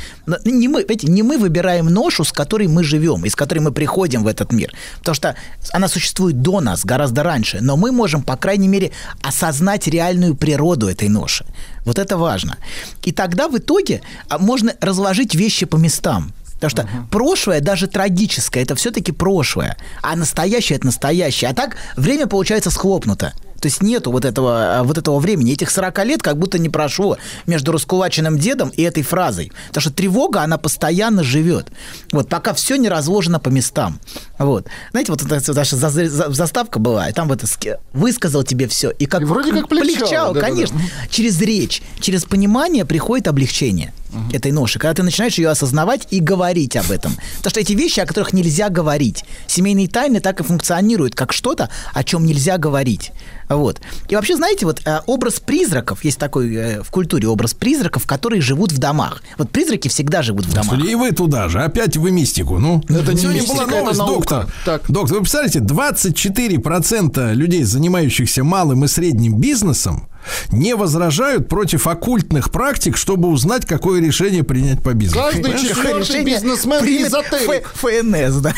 [0.45, 4.25] Не мы, видите, не мы выбираем ношу, с которой мы живем, из которой мы приходим
[4.25, 4.73] в этот мир.
[4.99, 5.37] Потому что
[5.73, 7.59] она существует до нас, гораздо раньше.
[7.61, 11.45] Но мы можем, по крайней мере, осознать реальную природу этой ноши.
[11.85, 12.57] Вот это важно.
[13.03, 16.33] И тогда в итоге а, можно разложить вещи по местам.
[16.55, 17.09] Потому что uh-huh.
[17.11, 19.77] прошлое, даже трагическое, это все-таки прошлое.
[20.01, 21.51] А настоящее это настоящее.
[21.51, 23.33] А так время получается схлопнуто.
[23.63, 25.53] То есть нету вот этого, а, вот этого времени.
[25.53, 29.53] Этих 40 лет как будто не прошло между раскулаченным дедом и этой фразой.
[29.69, 31.69] Потому что тревога, она постоянно живет.
[32.11, 34.01] Вот, пока все не разложено по местам.
[34.37, 34.67] Вот.
[34.91, 37.45] Знаете, вот эта наша заставка была, и там вот
[37.93, 38.91] высказал тебе все.
[38.91, 39.95] И как и вроде как полегчало.
[39.95, 40.77] полегчало да, конечно.
[40.77, 41.07] Да, да.
[41.09, 44.33] Через речь, через понимание приходит облегчение угу.
[44.33, 44.79] этой ноши.
[44.79, 47.17] Когда ты начинаешь ее осознавать и говорить об этом.
[47.39, 49.25] Потому что эти вещи, о которых нельзя говорить.
[49.47, 53.13] Семейные тайны так и функционируют, как что-то, о чем нельзя говорить.
[53.49, 53.81] Вот.
[54.09, 58.41] И вообще, знаете, вот э, образ призраков, есть такой э, в культуре образ призраков, которые
[58.41, 59.23] живут в домах.
[59.39, 60.85] Вот призраки всегда живут в домах.
[60.85, 62.59] И вы туда же, опять вы мистику.
[62.59, 64.47] Ну, это Сегодня мистика, была новость, это доктор.
[64.65, 64.91] Так.
[64.91, 70.09] Доктор, вы представляете, 24% людей, занимающихся малым и средним бизнесом,
[70.51, 75.23] не возражают против оккультных практик, чтобы узнать, какое решение принять по бизнесу.
[75.23, 77.69] Каждый четвертый бизнесмен эзотерик.
[77.75, 78.55] ФНС, да.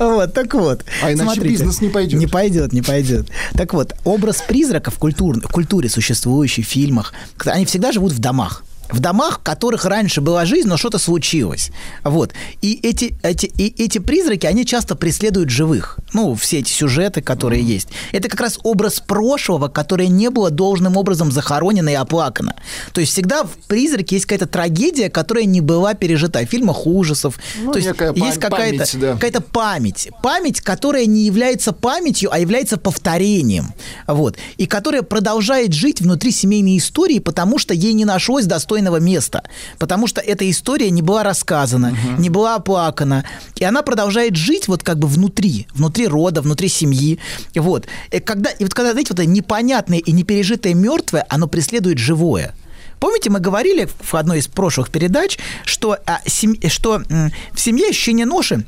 [0.00, 0.84] Вот, так вот.
[1.02, 2.18] А иначе Смотрите, бизнес не пойдет.
[2.18, 3.28] Не пойдет, не пойдет.
[3.52, 7.12] Так вот, образ призрака в, культур, в культуре существующей, в фильмах,
[7.44, 11.70] они всегда живут в домах в домах, в которых раньше была жизнь, но что-то случилось.
[12.04, 12.32] Вот.
[12.62, 15.98] И эти, эти, и эти призраки, они часто преследуют живых.
[16.12, 17.66] Ну, все эти сюжеты, которые mm.
[17.66, 17.88] есть.
[18.12, 22.54] Это как раз образ прошлого, которое не было должным образом захоронено и оплакано.
[22.92, 26.40] То есть всегда в призраке есть какая-то трагедия, которая не была пережита.
[26.40, 27.38] В фильмах ужасов.
[27.60, 29.12] Ну, То есть есть какая-то память, да.
[29.14, 30.08] какая память.
[30.22, 33.74] Память, которая не является памятью, а является повторением.
[34.06, 34.36] Вот.
[34.58, 39.42] И которая продолжает жить внутри семейной истории, потому что ей не нашлось достойного достойного места,
[39.78, 42.20] потому что эта история не была рассказана, угу.
[42.20, 43.24] не была оплакана,
[43.56, 47.18] и она продолжает жить вот как бы внутри, внутри рода, внутри семьи,
[47.54, 47.86] вот.
[48.10, 52.54] И когда, и вот когда, знаете, вот это непонятное и непережитое мертвое, оно преследует живое.
[53.00, 57.88] Помните, мы говорили в одной из прошлых передач, что, а, сем, что м, в семье
[57.88, 58.64] ощущение ноши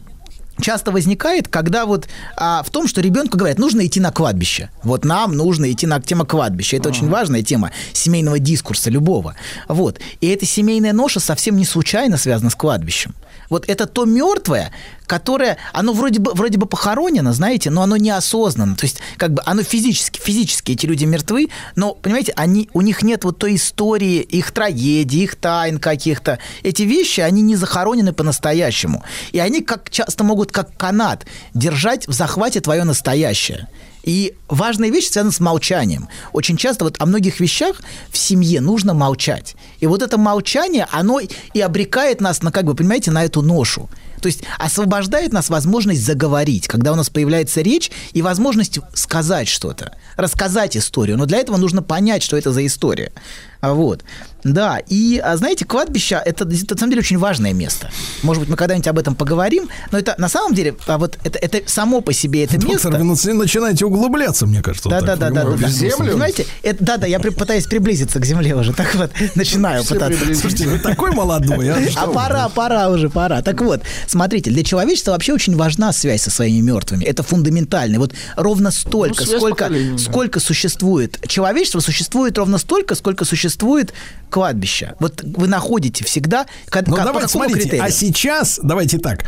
[0.61, 4.71] часто возникает, когда вот а, в том, что ребенку говорят, нужно идти на кладбище.
[4.83, 6.77] Вот нам нужно идти на тема кладбища.
[6.77, 6.93] Это uh-huh.
[6.93, 9.35] очень важная тема семейного дискурса любого.
[9.69, 10.01] Вот.
[10.21, 13.15] И эта семейная ноша совсем не случайно связана с кладбищем.
[13.51, 14.73] Вот это то мертвое,
[15.09, 18.77] которое, оно вроде бы, вроде бы похоронено, знаете, но оно неосознанно.
[18.77, 23.03] То есть, как бы оно физически, физически эти люди мертвы, но, понимаете, они, у них
[23.03, 26.39] нет вот той истории, их трагедий, их тайн каких-то.
[26.63, 29.03] Эти вещи, они не захоронены по-настоящему.
[29.33, 33.67] И они как часто могут, как канат, держать в захвате твое настоящее.
[34.05, 36.09] И важная вещь связана с молчанием.
[36.33, 37.81] Очень часто вот о многих вещах
[38.11, 39.57] в семье нужно молчать.
[39.81, 43.89] И вот это молчание, оно и обрекает нас на, как бы, понимаете, на эту ношу.
[44.21, 49.97] То есть освобождает нас возможность заговорить, когда у нас появляется речь и возможность сказать что-то,
[50.16, 51.16] рассказать историю.
[51.16, 53.12] Но для этого нужно понять, что это за история.
[53.61, 54.05] Вот.
[54.53, 57.91] Да, и, а знаете, кладбище это, это на самом деле очень важное место.
[58.23, 61.39] Может быть, мы когда-нибудь об этом поговорим, но это на самом деле, а вот это,
[61.39, 63.29] это само по себе это Доктор, место...
[63.29, 64.89] вы начинаете углубляться, мне кажется.
[64.89, 66.13] Да, вот да, да, да, В землю?
[66.13, 68.73] Понимаете, это, да, да, я при, пытаюсь приблизиться к земле уже.
[68.73, 70.35] Так вот, начинаю Все пытаться.
[70.35, 71.79] Слушайте, вы такой молодой, а?
[71.97, 73.43] А пора, пора уже, пора.
[73.43, 77.05] Так вот, смотрите, для человечества вообще очень важна связь со своими мертвыми.
[77.05, 77.99] Это фундаментально.
[77.99, 81.19] Вот ровно столько, ну, сколько, сколько существует.
[81.27, 83.93] Человечество существует ровно столько, сколько существует
[84.39, 84.95] кладбища.
[85.01, 86.47] Вот вы находите всегда...
[86.86, 87.84] Ну, как, давайте, смотрите, критерию?
[87.84, 89.24] а сейчас, давайте так,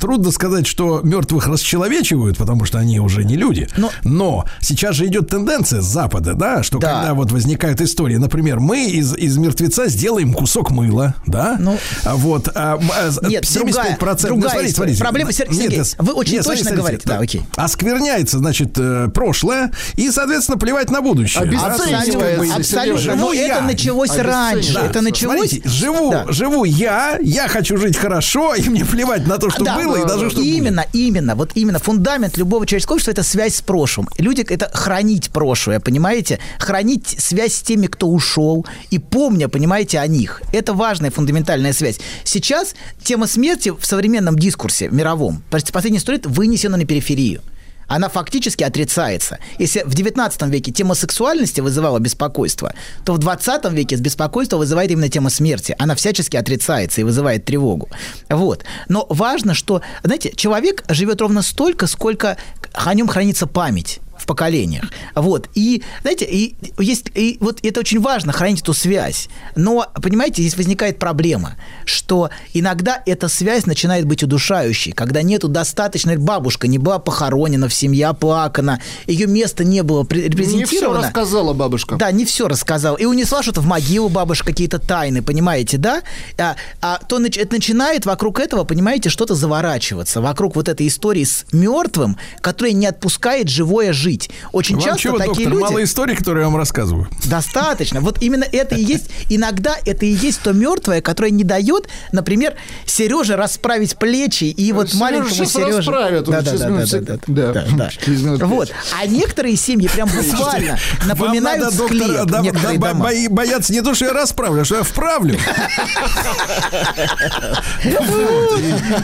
[0.00, 3.68] трудно сказать, что мертвых расчеловечивают, потому что они уже не люди.
[3.76, 6.94] Но, но сейчас же идет тенденция с Запада, да, что да.
[6.94, 12.48] когда вот возникают истории, например, мы из, из мертвеца сделаем кусок мыла, да, ну, вот,
[12.54, 15.00] а, а нет, 75%, другая, другая ну, смотрите, смотрите.
[15.00, 17.08] Проблема, Сергей, нет, вы очень нет, точно смотрите, говорите.
[17.08, 17.42] Да, окей.
[17.56, 21.42] Оскверняется, значит, э, прошлое, и, соответственно, плевать на будущее.
[21.42, 22.54] Абсолютно.
[22.54, 23.16] Абсолютно.
[23.16, 24.74] Ну, это началось раньше.
[24.74, 24.86] Да.
[24.86, 25.50] Это началось.
[25.50, 26.24] Смотрите, живу, да.
[26.28, 30.06] живу я, я хочу жить хорошо, и мне плевать на то, что да, было, и
[30.06, 30.94] даже что Именно, будет.
[30.94, 34.08] именно, вот именно фундамент любого человеческого общества это связь с прошлым.
[34.18, 36.38] Люди это хранить прошлое, понимаете?
[36.58, 40.42] Хранить связь с теми, кто ушел, и помня, понимаете, о них.
[40.52, 41.98] Это важная фундаментальная связь.
[42.24, 47.42] Сейчас тема смерти в современном дискурсе мировом, последний сто лет, вынесена на периферию
[47.88, 49.38] она фактически отрицается.
[49.58, 52.72] Если в 19 веке тема сексуальности вызывала беспокойство,
[53.04, 55.74] то в 20 веке с беспокойства вызывает именно тема смерти.
[55.78, 57.88] Она всячески отрицается и вызывает тревогу.
[58.28, 58.64] Вот.
[58.88, 62.36] Но важно, что, знаете, человек живет ровно столько, сколько
[62.72, 64.90] о нем хранится память в поколениях.
[65.14, 65.50] Вот.
[65.54, 69.28] И, знаете, и есть, и вот это очень важно, хранить эту связь.
[69.54, 76.16] Но, понимаете, здесь возникает проблема, что иногда эта связь начинает быть удушающей, когда нету достаточно,
[76.16, 80.60] бабушка не была похоронена, в семья плакана, ее место не было репрезентировано.
[80.60, 81.96] Не все рассказала бабушка.
[81.96, 82.96] Да, не все рассказала.
[82.96, 86.02] И унесла что-то в могилу бабушка, какие-то тайны, понимаете, да?
[86.38, 91.44] А, а то это начинает вокруг этого, понимаете, что-то заворачиваться, вокруг вот этой истории с
[91.52, 94.30] мертвым, которая не отпускает живое жить жить.
[94.52, 95.62] Очень Вам часто чего, такие доктор, люди...
[95.62, 97.08] мало историй, которые я вам рассказываю.
[97.24, 98.00] Достаточно.
[98.00, 102.54] Вот именно это и есть, иногда это и есть то мертвое, которое не дает, например,
[102.86, 105.78] Сереже расправить плечи и вот Сережа маленькому Сереже...
[105.78, 107.90] расправит, он Да, да, да, да, да, да,
[108.38, 108.46] да.
[108.46, 108.72] Вот.
[109.00, 113.04] А некоторые семьи прям буквально напоминают Вам надо, склеп, доктор, некоторые дома.
[113.04, 115.38] бои- бояться не то, что я расправлю, а что я вправлю.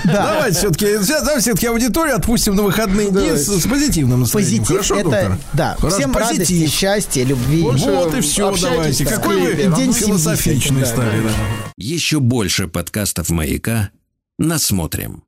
[0.04, 4.64] Давайте все-таки, все-таки аудиторию отпустим на выходные дни с позитивным настроением.
[4.64, 5.38] Позитив доктор?
[5.52, 6.70] да, Хорошо, всем радости, позитив.
[6.70, 7.62] счастья, любви.
[7.62, 9.06] Вот и все, общайтесь давайте.
[9.06, 9.76] Какой вы.
[9.76, 11.22] День философичный стали.
[11.22, 11.30] да.
[11.76, 13.90] Еще больше подкастов «Маяка»
[14.38, 15.24] насмотрим.